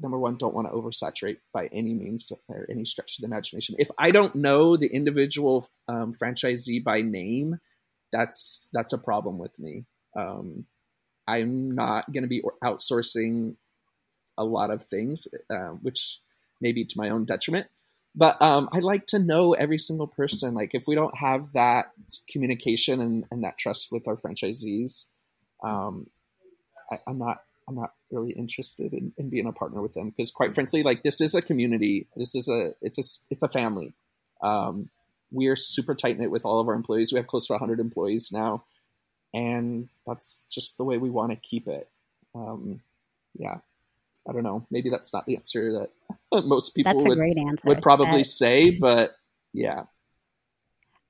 number 0.00 0.18
one 0.18 0.38
don't 0.38 0.54
want 0.54 0.66
to 0.66 0.72
oversaturate 0.72 1.36
by 1.52 1.66
any 1.66 1.92
means 1.92 2.32
or 2.48 2.66
any 2.70 2.86
stretch 2.86 3.18
of 3.18 3.20
the 3.20 3.26
imagination. 3.26 3.76
If 3.78 3.90
i 3.98 4.10
don't 4.10 4.34
know 4.34 4.76
the 4.76 4.86
individual 4.86 5.68
um, 5.88 6.14
franchisee 6.14 6.82
by 6.82 7.02
name 7.02 7.60
that's 8.12 8.68
that's 8.72 8.92
a 8.92 8.98
problem 8.98 9.38
with 9.38 9.58
me. 9.58 9.84
Um, 10.16 10.66
i'm 11.30 11.70
not 11.70 12.10
going 12.12 12.22
to 12.22 12.28
be 12.28 12.42
outsourcing 12.64 13.54
a 14.38 14.44
lot 14.44 14.70
of 14.70 14.84
things 14.84 15.28
uh, 15.50 15.70
which 15.82 16.18
may 16.60 16.72
be 16.72 16.84
to 16.84 16.98
my 16.98 17.08
own 17.10 17.24
detriment 17.24 17.66
but 18.14 18.40
um, 18.42 18.68
I 18.72 18.80
like 18.80 19.06
to 19.08 19.18
know 19.18 19.52
every 19.52 19.78
single 19.78 20.08
person. 20.08 20.54
Like 20.54 20.74
if 20.74 20.86
we 20.86 20.94
don't 20.94 21.16
have 21.16 21.52
that 21.52 21.92
communication 22.28 23.00
and, 23.00 23.24
and 23.30 23.44
that 23.44 23.56
trust 23.56 23.92
with 23.92 24.08
our 24.08 24.16
franchisees, 24.16 25.06
um, 25.62 26.08
I, 26.90 26.98
am 27.06 27.18
not 27.18 27.42
I'm 27.68 27.76
not 27.76 27.92
really 28.10 28.32
interested 28.32 28.94
in, 28.94 29.12
in 29.16 29.30
being 29.30 29.46
a 29.46 29.52
partner 29.52 29.80
with 29.80 29.94
them 29.94 30.10
because 30.10 30.32
quite 30.32 30.54
frankly, 30.54 30.82
like 30.82 31.02
this 31.02 31.20
is 31.20 31.34
a 31.34 31.42
community. 31.42 32.08
This 32.16 32.34
is 32.34 32.48
a 32.48 32.72
it's 32.82 32.98
a 32.98 33.06
it's 33.30 33.42
a 33.44 33.48
family. 33.48 33.94
Um, 34.42 34.90
we 35.30 35.46
are 35.46 35.56
super 35.56 35.94
tight 35.94 36.18
knit 36.18 36.32
with 36.32 36.44
all 36.44 36.58
of 36.58 36.66
our 36.66 36.74
employees. 36.74 37.12
We 37.12 37.18
have 37.18 37.28
close 37.28 37.46
to 37.46 37.52
100 37.52 37.78
employees 37.78 38.30
now, 38.32 38.64
and 39.32 39.88
that's 40.06 40.46
just 40.50 40.76
the 40.76 40.84
way 40.84 40.98
we 40.98 41.10
want 41.10 41.32
to 41.32 41.36
keep 41.36 41.68
it. 41.68 41.88
Um, 42.34 42.80
yeah, 43.34 43.58
I 44.28 44.32
don't 44.32 44.42
know. 44.42 44.66
Maybe 44.70 44.90
that's 44.90 45.12
not 45.12 45.26
the 45.26 45.36
answer 45.36 45.72
that 45.72 45.90
most 46.44 46.70
people 46.70 46.92
that's 46.92 47.06
would, 47.06 47.18
a 47.18 47.20
great 47.20 47.38
answer. 47.38 47.68
would 47.68 47.82
probably 47.82 48.24
say, 48.24 48.78
but 48.78 49.14
yeah. 49.52 49.84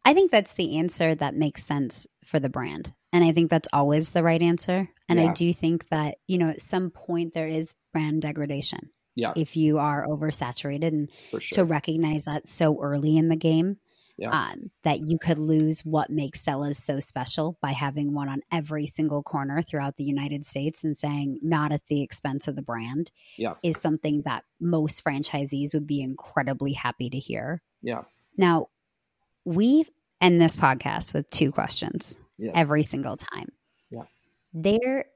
I 0.04 0.14
think 0.14 0.30
that's 0.30 0.54
the 0.54 0.78
answer 0.78 1.14
that 1.14 1.34
makes 1.34 1.64
sense 1.64 2.06
for 2.24 2.40
the 2.40 2.48
brand. 2.48 2.92
And 3.12 3.24
I 3.24 3.32
think 3.32 3.50
that's 3.50 3.68
always 3.72 4.10
the 4.10 4.22
right 4.22 4.40
answer. 4.40 4.88
And 5.08 5.18
yeah. 5.18 5.30
I 5.30 5.34
do 5.34 5.52
think 5.52 5.88
that, 5.88 6.18
you 6.26 6.38
know, 6.38 6.48
at 6.48 6.60
some 6.60 6.90
point 6.90 7.34
there 7.34 7.48
is 7.48 7.74
brand 7.92 8.22
degradation. 8.22 8.90
Yeah. 9.16 9.32
If 9.36 9.56
you 9.56 9.78
are 9.78 10.06
oversaturated 10.06 10.88
and 10.88 11.10
sure. 11.28 11.40
to 11.52 11.64
recognize 11.64 12.24
that 12.24 12.46
so 12.46 12.80
early 12.80 13.16
in 13.16 13.28
the 13.28 13.36
game 13.36 13.78
yeah. 14.20 14.28
um, 14.30 14.70
that 14.84 15.00
you 15.00 15.18
could 15.18 15.38
lose 15.38 15.80
what 15.80 16.10
makes 16.10 16.42
Stella's 16.42 16.78
so 16.78 17.00
special 17.00 17.56
by 17.62 17.70
having 17.70 18.12
one 18.12 18.28
on 18.28 18.42
every 18.52 18.86
single 18.86 19.22
corner 19.22 19.62
throughout 19.62 19.96
the 19.96 20.04
United 20.04 20.44
States 20.44 20.84
and 20.84 20.96
saying 20.96 21.38
not 21.42 21.72
at 21.72 21.86
the 21.86 22.02
expense 22.02 22.46
of 22.46 22.54
the 22.54 22.62
brand 22.62 23.10
yeah. 23.38 23.54
is 23.62 23.78
something 23.78 24.22
that 24.26 24.44
most 24.60 25.02
franchisees 25.02 25.72
would 25.72 25.86
be 25.86 26.02
incredibly 26.02 26.74
happy 26.74 27.08
to 27.08 27.18
hear. 27.18 27.62
Yeah. 27.80 28.02
Now, 28.36 28.68
we 29.46 29.86
end 30.20 30.38
this 30.38 30.56
podcast 30.56 31.14
with 31.14 31.30
two 31.30 31.50
questions 31.50 32.14
yes. 32.36 32.52
every 32.54 32.82
single 32.82 33.16
time. 33.16 33.48
Yeah. 33.90 34.02
There 34.52 35.06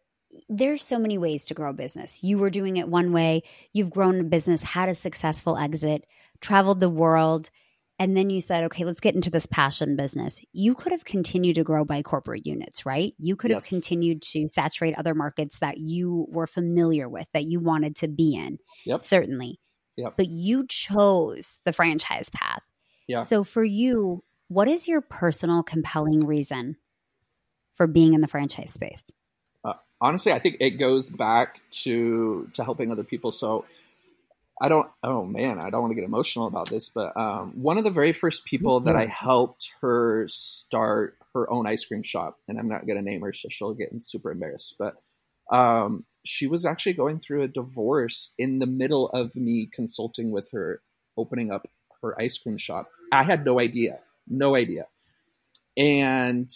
there's 0.48 0.82
so 0.82 0.98
many 0.98 1.16
ways 1.16 1.44
to 1.44 1.54
grow 1.54 1.70
a 1.70 1.74
business. 1.74 2.24
You 2.24 2.38
were 2.38 2.50
doing 2.50 2.76
it 2.76 2.88
one 2.88 3.12
way, 3.12 3.42
you've 3.72 3.90
grown 3.90 4.18
a 4.18 4.24
business, 4.24 4.64
had 4.64 4.88
a 4.88 4.94
successful 4.94 5.56
exit, 5.56 6.06
traveled 6.40 6.80
the 6.80 6.88
world, 6.88 7.50
and 7.98 8.16
then 8.16 8.28
you 8.28 8.40
said, 8.40 8.64
okay, 8.64 8.84
let's 8.84 9.00
get 9.00 9.14
into 9.14 9.30
this 9.30 9.46
passion 9.46 9.96
business. 9.96 10.40
You 10.52 10.74
could 10.74 10.90
have 10.90 11.04
continued 11.04 11.54
to 11.54 11.64
grow 11.64 11.84
by 11.84 12.02
corporate 12.02 12.44
units, 12.44 12.84
right? 12.84 13.14
You 13.18 13.36
could 13.36 13.50
yes. 13.50 13.64
have 13.64 13.70
continued 13.70 14.22
to 14.32 14.48
saturate 14.48 14.98
other 14.98 15.14
markets 15.14 15.58
that 15.60 15.78
you 15.78 16.26
were 16.28 16.48
familiar 16.48 17.08
with, 17.08 17.28
that 17.34 17.44
you 17.44 17.60
wanted 17.60 17.96
to 17.96 18.08
be 18.08 18.34
in. 18.34 18.58
Yep. 18.84 19.02
Certainly. 19.02 19.60
Yep. 19.96 20.14
But 20.16 20.28
you 20.28 20.66
chose 20.68 21.60
the 21.64 21.72
franchise 21.72 22.30
path. 22.30 22.62
Yeah. 23.06 23.20
So 23.20 23.44
for 23.44 23.62
you, 23.62 24.24
what 24.48 24.66
is 24.66 24.88
your 24.88 25.00
personal 25.00 25.62
compelling 25.62 26.26
reason 26.26 26.76
for 27.74 27.86
being 27.86 28.14
in 28.14 28.20
the 28.20 28.28
franchise 28.28 28.72
space? 28.72 29.10
Uh, 29.64 29.74
honestly, 30.00 30.32
I 30.32 30.40
think 30.40 30.56
it 30.58 30.78
goes 30.80 31.10
back 31.10 31.60
to 31.82 32.48
to 32.54 32.64
helping 32.64 32.90
other 32.90 33.04
people. 33.04 33.30
So 33.30 33.66
I 34.60 34.68
don't. 34.68 34.88
Oh 35.02 35.24
man, 35.24 35.58
I 35.58 35.70
don't 35.70 35.82
want 35.82 35.90
to 35.90 35.96
get 35.96 36.04
emotional 36.04 36.46
about 36.46 36.68
this, 36.68 36.88
but 36.88 37.16
um, 37.16 37.52
one 37.60 37.76
of 37.76 37.84
the 37.84 37.90
very 37.90 38.12
first 38.12 38.44
people 38.44 38.80
that 38.80 38.96
I 38.96 39.06
helped 39.06 39.72
her 39.80 40.26
start 40.28 41.16
her 41.34 41.50
own 41.50 41.66
ice 41.66 41.84
cream 41.84 42.02
shop, 42.02 42.38
and 42.46 42.58
I'm 42.58 42.68
not 42.68 42.86
going 42.86 42.96
to 42.96 43.02
name 43.02 43.22
her, 43.22 43.32
so 43.32 43.48
she'll 43.50 43.74
get 43.74 43.90
super 44.02 44.30
embarrassed. 44.30 44.76
But 44.78 44.94
um, 45.54 46.04
she 46.24 46.46
was 46.46 46.64
actually 46.64 46.92
going 46.92 47.18
through 47.18 47.42
a 47.42 47.48
divorce 47.48 48.32
in 48.38 48.60
the 48.60 48.66
middle 48.66 49.08
of 49.08 49.34
me 49.34 49.68
consulting 49.70 50.30
with 50.30 50.50
her, 50.52 50.82
opening 51.16 51.50
up 51.50 51.66
her 52.02 52.20
ice 52.20 52.38
cream 52.38 52.56
shop. 52.56 52.88
I 53.10 53.24
had 53.24 53.44
no 53.44 53.58
idea, 53.58 53.98
no 54.28 54.54
idea, 54.54 54.86
and 55.76 56.48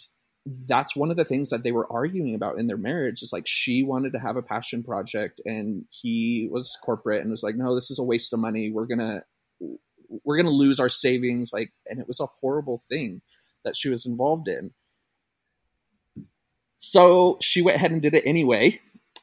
that's 0.45 0.95
one 0.95 1.11
of 1.11 1.17
the 1.17 1.25
things 1.25 1.49
that 1.49 1.63
they 1.63 1.71
were 1.71 1.91
arguing 1.91 2.33
about 2.33 2.57
in 2.57 2.67
their 2.67 2.77
marriage 2.77 3.21
is 3.21 3.33
like 3.33 3.45
she 3.45 3.83
wanted 3.83 4.13
to 4.13 4.19
have 4.19 4.37
a 4.37 4.41
passion 4.41 4.83
project 4.83 5.41
and 5.45 5.85
he 5.89 6.47
was 6.51 6.77
corporate 6.83 7.21
and 7.21 7.29
was 7.29 7.43
like 7.43 7.55
no 7.55 7.75
this 7.75 7.91
is 7.91 7.99
a 7.99 8.03
waste 8.03 8.33
of 8.33 8.39
money. 8.39 8.71
We're 8.71 8.85
gonna 8.85 9.23
we're 10.23 10.37
gonna 10.37 10.49
lose 10.49 10.79
our 10.79 10.89
savings 10.89 11.51
like 11.53 11.71
and 11.87 11.99
it 11.99 12.07
was 12.07 12.19
a 12.19 12.25
horrible 12.25 12.81
thing 12.89 13.21
that 13.63 13.75
she 13.75 13.89
was 13.89 14.05
involved 14.05 14.47
in. 14.47 14.71
So 16.77 17.37
she 17.41 17.61
went 17.61 17.75
ahead 17.75 17.91
and 17.91 18.01
did 18.01 18.15
it 18.15 18.23
anyway 18.25 18.79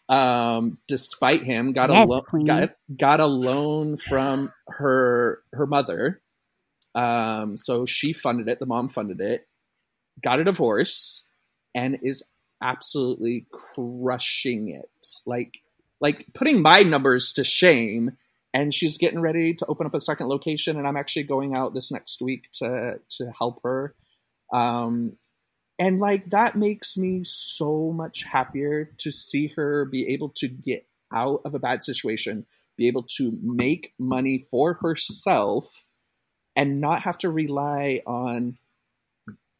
um 0.08 0.78
despite 0.86 1.42
him. 1.42 1.72
Got 1.72 1.90
yes, 1.90 2.08
a 2.08 2.12
loan 2.12 2.44
got, 2.44 2.76
got 2.94 3.20
a 3.20 3.26
loan 3.26 3.96
from 3.96 4.52
her 4.68 5.42
her 5.52 5.66
mother. 5.66 6.20
Um 6.94 7.56
so 7.56 7.86
she 7.86 8.12
funded 8.12 8.48
it. 8.48 8.60
The 8.60 8.66
mom 8.66 8.88
funded 8.88 9.20
it 9.20 9.48
got 10.22 10.40
a 10.40 10.44
divorce 10.44 11.28
and 11.74 11.98
is 12.02 12.32
absolutely 12.62 13.46
crushing 13.52 14.70
it. 14.70 15.06
Like 15.26 15.58
like 16.00 16.26
putting 16.34 16.60
my 16.60 16.82
numbers 16.82 17.32
to 17.34 17.44
shame 17.44 18.16
and 18.52 18.72
she's 18.72 18.98
getting 18.98 19.20
ready 19.20 19.54
to 19.54 19.66
open 19.66 19.86
up 19.86 19.94
a 19.94 20.00
second 20.00 20.28
location 20.28 20.76
and 20.76 20.86
I'm 20.86 20.96
actually 20.96 21.24
going 21.24 21.56
out 21.56 21.74
this 21.74 21.90
next 21.90 22.20
week 22.20 22.50
to 22.54 23.00
to 23.18 23.32
help 23.38 23.62
her. 23.62 23.94
Um 24.52 25.16
and 25.78 25.98
like 26.00 26.30
that 26.30 26.56
makes 26.56 26.96
me 26.96 27.22
so 27.24 27.92
much 27.92 28.24
happier 28.24 28.90
to 28.98 29.12
see 29.12 29.48
her 29.56 29.84
be 29.84 30.08
able 30.08 30.30
to 30.36 30.48
get 30.48 30.86
out 31.12 31.42
of 31.44 31.54
a 31.54 31.58
bad 31.58 31.84
situation, 31.84 32.46
be 32.78 32.88
able 32.88 33.04
to 33.16 33.38
make 33.42 33.92
money 33.98 34.38
for 34.50 34.74
herself 34.74 35.84
and 36.56 36.80
not 36.80 37.02
have 37.02 37.18
to 37.18 37.30
rely 37.30 38.00
on 38.06 38.56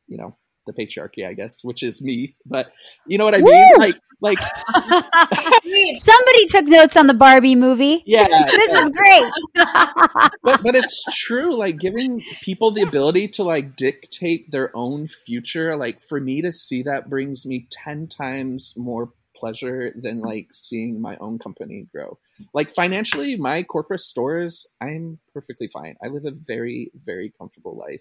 you 0.09 0.17
know 0.17 0.37
the 0.67 0.73
patriarchy, 0.73 1.27
I 1.27 1.33
guess, 1.35 1.65
which 1.65 1.83
is 1.83 2.03
me. 2.03 2.35
But 2.45 2.73
you 3.07 3.19
know 3.19 3.25
what 3.25 3.35
I 3.35 3.41
Woo! 3.41 3.51
mean? 3.51 3.73
Like, 3.79 3.97
like 4.21 4.39
somebody 5.97 6.47
took 6.47 6.67
notes 6.67 6.97
on 6.97 7.07
the 7.07 7.15
Barbie 7.15 7.55
movie. 7.55 8.03
Yeah, 8.07 8.27
this 8.27 8.73
is 8.73 8.91
great. 8.91 9.33
but 10.43 10.63
but 10.63 10.75
it's 10.75 11.05
true. 11.15 11.57
Like 11.57 11.79
giving 11.79 12.23
people 12.43 12.71
the 12.71 12.83
ability 12.83 13.29
to 13.29 13.45
like 13.45 13.77
dictate 13.77 14.51
their 14.51 14.77
own 14.77 15.07
future. 15.07 15.77
Like 15.77 16.01
for 16.01 16.21
me 16.21 16.43
to 16.43 16.53
see 16.53 16.83
that 16.83 17.09
brings 17.09 17.47
me 17.47 17.69
ten 17.71 18.07
times 18.07 18.75
more 18.77 19.11
pleasure 19.35 19.93
than 19.95 20.21
like 20.21 20.49
seeing 20.53 21.01
my 21.01 21.17
own 21.19 21.39
company 21.39 21.87
grow. 21.95 22.19
Like 22.55 22.71
financially, 22.71 23.37
my 23.37 23.63
corporate 23.63 24.01
stores, 24.01 24.67
I'm 24.81 25.19
perfectly 25.35 25.69
fine. 25.69 25.97
I 26.03 26.09
live 26.09 26.25
a 26.25 26.33
very 26.33 26.91
very 26.95 27.33
comfortable 27.39 27.77
life 27.77 28.01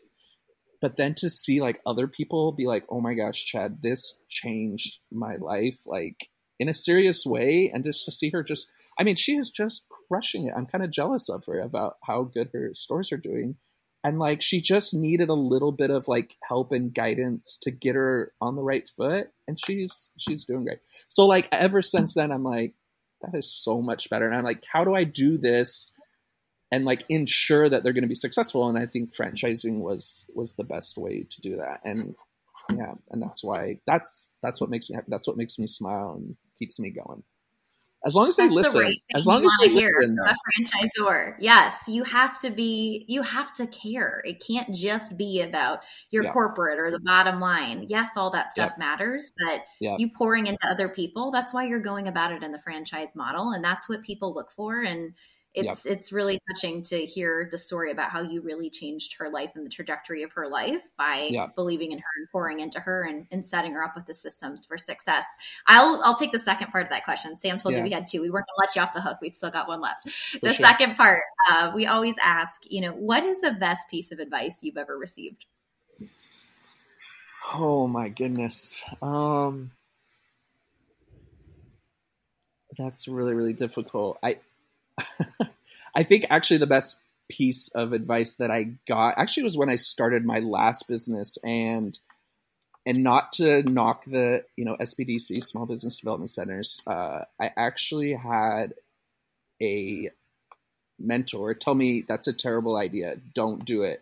but 0.81 0.97
then 0.97 1.13
to 1.15 1.29
see 1.29 1.61
like 1.61 1.81
other 1.85 2.07
people 2.07 2.51
be 2.51 2.67
like 2.67 2.85
oh 2.89 3.01
my 3.01 3.13
gosh 3.13 3.45
chad 3.45 3.79
this 3.81 4.19
changed 4.29 4.99
my 5.11 5.35
life 5.35 5.79
like 5.85 6.29
in 6.59 6.69
a 6.69 6.73
serious 6.73 7.25
way 7.25 7.71
and 7.73 7.83
just 7.83 8.05
to 8.05 8.11
see 8.11 8.29
her 8.29 8.43
just 8.43 8.71
i 8.99 9.03
mean 9.03 9.15
she 9.15 9.35
is 9.35 9.49
just 9.49 9.85
crushing 10.07 10.47
it. 10.47 10.53
I'm 10.55 10.65
kind 10.65 10.83
of 10.83 10.91
jealous 10.91 11.29
of 11.29 11.45
her 11.47 11.59
about 11.59 11.97
how 12.03 12.23
good 12.23 12.49
her 12.53 12.71
stores 12.73 13.11
are 13.11 13.17
doing. 13.17 13.55
And 14.03 14.19
like 14.19 14.41
she 14.41 14.61
just 14.61 14.93
needed 14.93 15.29
a 15.29 15.33
little 15.33 15.71
bit 15.71 15.89
of 15.89 16.07
like 16.07 16.35
help 16.47 16.71
and 16.71 16.93
guidance 16.93 17.57
to 17.63 17.71
get 17.71 17.95
her 17.95 18.33
on 18.39 18.55
the 18.55 18.61
right 18.61 18.87
foot 18.87 19.29
and 19.47 19.59
she's 19.59 20.11
she's 20.19 20.45
doing 20.45 20.63
great. 20.63 20.79
So 21.07 21.25
like 21.25 21.47
ever 21.51 21.81
since 21.81 22.13
then 22.13 22.31
i'm 22.31 22.43
like 22.43 22.75
that 23.21 23.35
is 23.35 23.51
so 23.51 23.81
much 23.81 24.09
better. 24.09 24.27
And 24.27 24.35
i'm 24.35 24.43
like 24.43 24.63
how 24.71 24.83
do 24.83 24.93
i 24.93 25.05
do 25.05 25.37
this 25.37 25.99
and 26.75 26.85
like 26.85 27.05
ensure 27.09 27.69
that 27.69 27.83
they're 27.83 27.93
going 27.93 28.03
to 28.03 28.07
be 28.07 28.15
successful 28.15 28.67
and 28.67 28.77
i 28.77 28.85
think 28.85 29.15
franchising 29.15 29.79
was 29.79 30.29
was 30.35 30.55
the 30.55 30.63
best 30.63 30.97
way 30.97 31.25
to 31.29 31.41
do 31.41 31.55
that 31.55 31.79
and 31.83 32.15
yeah 32.77 32.93
and 33.11 33.21
that's 33.21 33.43
why 33.43 33.77
that's 33.87 34.37
that's 34.43 34.59
what 34.59 34.69
makes 34.69 34.89
me 34.89 34.95
happy 34.95 35.07
that's 35.09 35.27
what 35.27 35.37
makes 35.37 35.57
me 35.57 35.67
smile 35.67 36.13
and 36.17 36.35
keeps 36.59 36.79
me 36.79 36.89
going 36.89 37.23
as 38.05 38.13
long 38.13 38.27
as 38.27 38.35
they 38.35 38.43
That's 38.43 38.53
the 38.53 38.61
listen 38.61 38.81
right 38.81 39.01
as 39.15 39.25
long 39.25 39.43
as 39.43 39.51
they 39.63 39.69
hear 39.69 39.87
listen 39.87 40.17
a 40.27 40.35
franchisor. 40.45 41.35
Yes, 41.39 41.85
you 41.87 42.03
have 42.03 42.39
to 42.41 42.51
be, 42.51 43.03
you 43.07 43.23
have 43.23 43.51
to 43.55 43.65
care. 43.65 44.21
It 44.25 44.43
can't 44.45 44.75
just 44.75 45.17
be 45.17 45.41
about 45.41 45.79
your 46.11 46.25
Yeah. 46.25 46.31
corporate 46.31 46.77
or 46.77 46.91
the 46.91 46.99
bottom 46.99 47.39
line. 47.39 47.85
Yes, 47.89 48.15
all 48.15 48.29
that 48.31 48.51
stuff 48.51 48.71
Yep. 48.71 48.77
matters, 48.77 49.33
but 49.43 49.61
Yeah. 49.79 49.95
you 49.97 50.09
pouring 50.15 50.45
into 50.45 50.67
other 50.67 50.87
people, 50.87 51.31
that's 51.31 51.51
why 51.51 51.65
you're 51.65 51.79
going 51.79 52.07
about 52.07 52.31
it 52.31 52.43
in 52.43 52.51
the 52.51 52.59
franchise 52.59 53.15
model. 53.15 53.51
And 53.51 53.63
that's 53.63 53.89
what 53.89 54.03
people 54.03 54.33
look 54.35 54.51
for. 54.51 54.81
And 54.81 55.15
it's 55.55 55.85
it's 55.85 56.11
really 56.11 56.39
touching 56.49 56.81
to 56.83 57.05
hear 57.05 57.47
the 57.49 57.57
story 57.57 57.91
about 57.91 58.09
how 58.11 58.21
you 58.21 58.41
really 58.41 58.69
changed 58.69 59.15
her 59.17 59.29
life 59.29 59.51
and 59.55 59.65
the 59.65 59.69
trajectory 59.69 60.21
of 60.23 60.31
her 60.33 60.47
life 60.47 60.83
by 60.97 61.29
Yeah. 61.31 61.47
believing 61.55 61.91
in 61.93 61.97
her 61.99 62.05
and 62.17 62.29
pouring 62.31 62.59
into 62.59 62.79
her 62.79 63.03
and, 63.03 63.25
and 63.31 63.43
setting 63.43 63.71
her 63.73 63.83
up 63.83 63.95
with 63.95 64.05
the 64.05 64.13
systems 64.13 64.65
for 64.65 64.77
success. 64.77 65.25
I'll 65.67 66.01
I'll 66.03 66.15
take 66.15 66.31
the 66.31 66.39
second 66.39 66.71
part 66.71 66.83
of 66.83 66.89
that 66.89 67.05
question. 67.05 67.35
Sam 67.37 67.57
told 67.57 67.73
Yeah. 67.73 67.79
you 67.79 67.83
we 67.85 67.91
had 67.91 68.05
two. 68.07 68.21
We 68.21 68.29
weren't 68.29 68.45
gonna 68.47 68.67
let 68.67 68.75
you 68.75 68.81
off 68.81 68.93
the 68.93 69.01
hook. 69.01 69.17
We've 69.21 69.33
still 69.33 69.51
got 69.51 69.67
one 69.67 69.81
left. 69.81 70.09
For 70.31 70.39
the 70.41 70.53
sure. 70.53 70.65
second 70.65 70.95
part, 70.95 71.21
uh, 71.49 71.71
we 71.73 71.85
always 71.85 72.15
ask, 72.21 72.63
you 72.69 72.81
know, 72.81 72.91
what 72.91 73.23
is 73.23 73.39
the 73.41 73.51
best 73.53 73.89
piece 73.89 74.11
of 74.11 74.19
advice 74.19 74.61
you've 74.61 74.77
ever 74.77 74.97
received? 74.97 75.45
Oh 77.53 77.87
my 77.87 78.09
goodness. 78.09 78.83
Um 79.01 79.71
That's 82.77 83.07
really 83.07 83.33
really 83.33 83.53
difficult. 83.53 84.17
I 84.21 84.37
I 85.95 86.03
think 86.03 86.25
actually 86.29 86.57
the 86.57 86.67
best 86.67 87.03
piece 87.29 87.69
of 87.69 87.93
advice 87.93 88.35
that 88.35 88.51
I 88.51 88.75
got 88.87 89.15
actually 89.17 89.43
was 89.43 89.57
when 89.57 89.69
I 89.69 89.75
started 89.75 90.25
my 90.25 90.39
last 90.39 90.87
business 90.87 91.37
and 91.43 91.97
and 92.87 93.01
not 93.03 93.33
to 93.33 93.63
knock 93.63 94.05
the, 94.05 94.43
you 94.55 94.63
know, 94.63 94.77
SBDC 94.79 95.43
small 95.43 95.65
business 95.65 95.99
development 95.99 96.29
centers. 96.29 96.83
Uh 96.85 97.23
I 97.39 97.51
actually 97.57 98.13
had 98.13 98.73
a 99.61 100.11
mentor 100.99 101.53
tell 101.53 101.75
me 101.75 102.03
that's 102.07 102.27
a 102.27 102.33
terrible 102.33 102.77
idea. 102.77 103.15
Don't 103.33 103.65
do 103.65 103.83
it. 103.83 104.01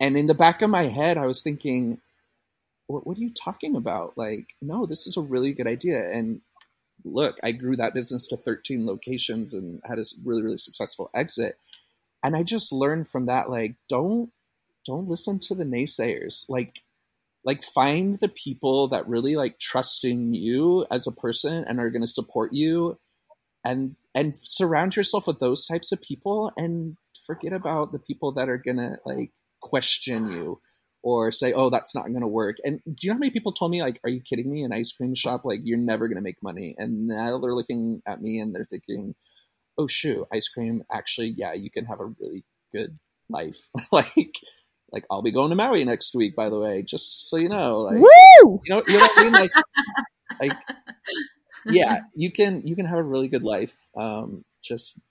And 0.00 0.16
in 0.16 0.26
the 0.26 0.34
back 0.34 0.62
of 0.62 0.70
my 0.70 0.84
head 0.84 1.18
I 1.18 1.26
was 1.26 1.42
thinking 1.42 2.00
what, 2.86 3.06
what 3.06 3.16
are 3.16 3.22
you 3.22 3.30
talking 3.30 3.76
about? 3.76 4.16
Like, 4.16 4.54
no, 4.60 4.86
this 4.86 5.06
is 5.06 5.16
a 5.16 5.22
really 5.22 5.52
good 5.52 5.66
idea. 5.66 6.10
And 6.10 6.42
look, 7.04 7.36
I 7.42 7.52
grew 7.52 7.76
that 7.76 7.94
business 7.94 8.26
to 8.28 8.36
13 8.36 8.86
locations 8.86 9.54
and 9.54 9.80
had 9.84 9.98
a 9.98 10.04
really, 10.24 10.42
really 10.42 10.56
successful 10.56 11.10
exit. 11.14 11.58
And 12.22 12.34
I 12.34 12.42
just 12.42 12.72
learned 12.72 13.08
from 13.08 13.26
that, 13.26 13.50
like, 13.50 13.76
don't, 13.88 14.30
don't 14.86 15.08
listen 15.08 15.38
to 15.40 15.54
the 15.54 15.64
naysayers. 15.64 16.46
Like, 16.48 16.82
like 17.44 17.62
find 17.62 18.18
the 18.18 18.28
people 18.28 18.88
that 18.88 19.06
really 19.06 19.36
like 19.36 19.58
trust 19.58 20.04
in 20.04 20.32
you 20.32 20.86
as 20.90 21.06
a 21.06 21.12
person 21.12 21.64
and 21.68 21.78
are 21.78 21.90
going 21.90 22.02
to 22.02 22.06
support 22.06 22.52
you 22.52 22.98
and 23.64 23.96
and 24.14 24.34
surround 24.36 24.96
yourself 24.96 25.26
with 25.26 25.40
those 25.40 25.66
types 25.66 25.92
of 25.92 26.00
people 26.00 26.52
and 26.56 26.96
forget 27.26 27.52
about 27.52 27.92
the 27.92 27.98
people 27.98 28.32
that 28.32 28.48
are 28.48 28.58
going 28.58 28.76
to 28.76 28.96
like 29.04 29.32
question 29.60 30.26
you 30.26 30.60
or 31.04 31.30
say, 31.30 31.52
"Oh, 31.52 31.68
that's 31.68 31.94
not 31.94 32.08
going 32.08 32.22
to 32.22 32.26
work." 32.26 32.56
And 32.64 32.80
do 32.86 32.94
you 33.02 33.10
know 33.10 33.14
how 33.14 33.18
many 33.18 33.30
people 33.30 33.52
told 33.52 33.70
me, 33.70 33.82
"Like, 33.82 34.00
are 34.04 34.10
you 34.10 34.20
kidding 34.20 34.50
me? 34.50 34.64
An 34.64 34.72
ice 34.72 34.90
cream 34.90 35.14
shop, 35.14 35.44
like, 35.44 35.60
you're 35.62 35.78
never 35.78 36.08
going 36.08 36.16
to 36.16 36.22
make 36.22 36.42
money." 36.42 36.74
And 36.78 37.06
now 37.06 37.38
they're 37.38 37.54
looking 37.54 38.02
at 38.06 38.22
me 38.22 38.40
and 38.40 38.54
they're 38.54 38.66
thinking, 38.68 39.14
"Oh, 39.78 39.86
shoot, 39.86 40.26
ice 40.32 40.48
cream. 40.48 40.82
Actually, 40.90 41.34
yeah, 41.36 41.52
you 41.52 41.70
can 41.70 41.84
have 41.84 42.00
a 42.00 42.06
really 42.06 42.44
good 42.72 42.98
life." 43.28 43.68
like, 43.92 44.34
like 44.90 45.04
I'll 45.10 45.22
be 45.22 45.30
going 45.30 45.50
to 45.50 45.56
Maui 45.56 45.84
next 45.84 46.14
week, 46.14 46.34
by 46.34 46.48
the 46.48 46.58
way, 46.58 46.82
just 46.82 47.28
so 47.28 47.36
you 47.36 47.50
know. 47.50 47.76
Like, 47.76 47.96
Woo! 47.96 48.60
you 48.64 48.74
know, 48.74 48.82
you 48.88 48.94
know 48.94 49.00
what 49.00 49.18
I 49.18 49.22
mean? 49.24 49.32
Like, 49.32 49.52
like, 50.40 50.58
yeah, 51.66 51.98
you 52.14 52.32
can 52.32 52.66
you 52.66 52.74
can 52.74 52.86
have 52.86 52.98
a 52.98 53.02
really 53.02 53.28
good 53.28 53.44
life. 53.44 53.76
Um, 53.94 54.42
just, 54.62 55.02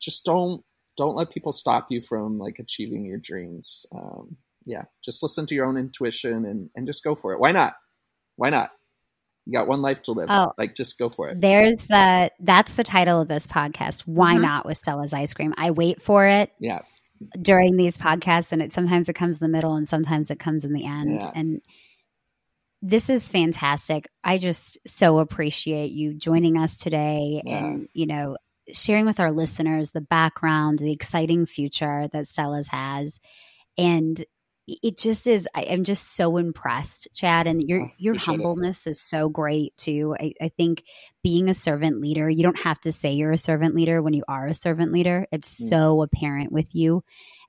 just 0.00 0.24
don't 0.24 0.64
don't 0.96 1.16
let 1.16 1.30
people 1.30 1.52
stop 1.52 1.88
you 1.90 2.00
from 2.00 2.38
like 2.38 2.58
achieving 2.58 3.04
your 3.04 3.18
dreams. 3.18 3.84
Um, 3.94 4.38
yeah, 4.68 4.82
just 5.04 5.22
listen 5.22 5.46
to 5.46 5.54
your 5.54 5.66
own 5.66 5.76
intuition 5.76 6.44
and 6.44 6.70
and 6.76 6.86
just 6.86 7.02
go 7.02 7.14
for 7.14 7.32
it. 7.32 7.40
Why 7.40 7.52
not? 7.52 7.72
Why 8.36 8.50
not? 8.50 8.70
You 9.46 9.54
got 9.58 9.66
one 9.66 9.80
life 9.80 10.02
to 10.02 10.12
live. 10.12 10.26
Oh. 10.28 10.52
Like, 10.58 10.74
just 10.74 10.98
go 10.98 11.08
for 11.08 11.30
it. 11.30 11.40
There's 11.40 11.86
the 11.86 12.30
that's 12.38 12.74
the 12.74 12.84
title 12.84 13.22
of 13.22 13.28
this 13.28 13.46
podcast. 13.46 14.02
Why 14.02 14.34
Mhm. 14.34 14.42
not 14.42 14.66
with 14.66 14.76
Stella's 14.76 15.14
ice 15.14 15.32
cream? 15.32 15.54
I 15.56 15.70
wait 15.70 16.02
for 16.02 16.26
it 16.26 16.52
Yeah, 16.60 16.80
during 17.40 17.76
these 17.76 17.96
podcasts 17.96 18.52
and 18.52 18.60
it 18.60 18.74
sometimes 18.74 19.08
it 19.08 19.14
comes 19.14 19.36
in 19.36 19.40
the 19.40 19.48
middle 19.48 19.74
and 19.74 19.88
sometimes 19.88 20.30
it 20.30 20.38
comes 20.38 20.66
in 20.66 20.74
the 20.74 20.84
end. 20.84 21.12
Yeah. 21.22 21.32
And 21.34 21.62
this 22.82 23.08
is 23.08 23.28
fantastic. 23.28 24.06
I 24.22 24.36
just 24.38 24.78
so 24.86 25.18
appreciate 25.18 25.90
you 25.92 26.14
joining 26.14 26.58
us 26.58 26.76
today 26.76 27.40
Yeah. 27.44 27.58
and, 27.64 27.88
you 27.94 28.06
know, 28.06 28.36
sharing 28.72 29.06
with 29.06 29.18
our 29.18 29.32
listeners 29.32 29.90
the 29.90 30.02
background, 30.02 30.78
the 30.78 30.92
exciting 30.92 31.46
future 31.46 32.06
that 32.12 32.28
Stella's 32.28 32.68
has. 32.68 33.18
And 33.78 34.22
it 34.82 34.98
just 34.98 35.26
is 35.26 35.48
I, 35.54 35.66
i'm 35.70 35.84
just 35.84 36.14
so 36.14 36.36
impressed 36.36 37.08
chad 37.14 37.46
and 37.46 37.62
your 37.62 37.82
Oh, 37.82 37.90
your 37.96 38.14
appreciate 38.14 38.36
humbleness 38.42 38.86
is 38.86 39.00
so 39.00 39.28
great 39.28 39.76
too 39.76 40.14
I, 40.20 40.34
I 40.40 40.48
think 40.50 40.84
being 41.22 41.48
a 41.48 41.54
servant 41.54 42.00
leader 42.00 42.28
you 42.28 42.42
don't 42.42 42.60
have 42.60 42.78
to 42.80 42.92
say 42.92 43.12
you're 43.12 43.32
a 43.32 43.38
servant 43.38 43.74
leader 43.74 44.02
when 44.02 44.12
you 44.14 44.24
are 44.28 44.46
a 44.46 44.54
servant 44.54 44.92
leader 44.92 45.26
it's 45.32 45.58
Mm. 45.60 45.68
so 45.68 46.02
apparent 46.02 46.52
with 46.52 46.74
you 46.74 47.02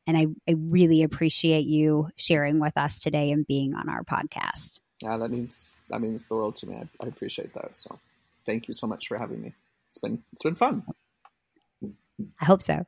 and 0.08 0.18
I, 0.18 0.28
I 0.48 0.56
really 0.58 1.04
appreciate 1.04 1.66
you 1.66 2.08
sharing 2.16 2.60
with 2.60 2.78
us 2.78 3.00
today 3.00 3.32
and 3.32 3.46
being 3.46 3.76
on 3.76 3.90
our 3.90 4.04
podcast 4.04 4.80
yeah, 5.02 5.16
that 5.16 5.32
means 5.32 5.78
that 5.90 6.02
means 6.02 6.26
the 6.26 6.36
world 6.36 6.58
to 6.58 6.68
me. 6.68 6.76
I, 6.76 7.06
I 7.06 7.08
appreciate 7.08 7.54
that. 7.54 7.78
So, 7.78 8.00
thank 8.46 8.68
you 8.68 8.74
so 8.74 8.86
much 8.86 9.08
for 9.08 9.18
having 9.18 9.42
me. 9.42 9.54
It's 9.88 9.98
been 9.98 10.24
it's 10.34 10.44
been 10.44 10.56
fun. 10.56 10.84
I 12.42 12.44
hope 12.46 12.62
so. 12.62 12.86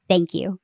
Thank 0.08 0.34
you. 0.34 0.58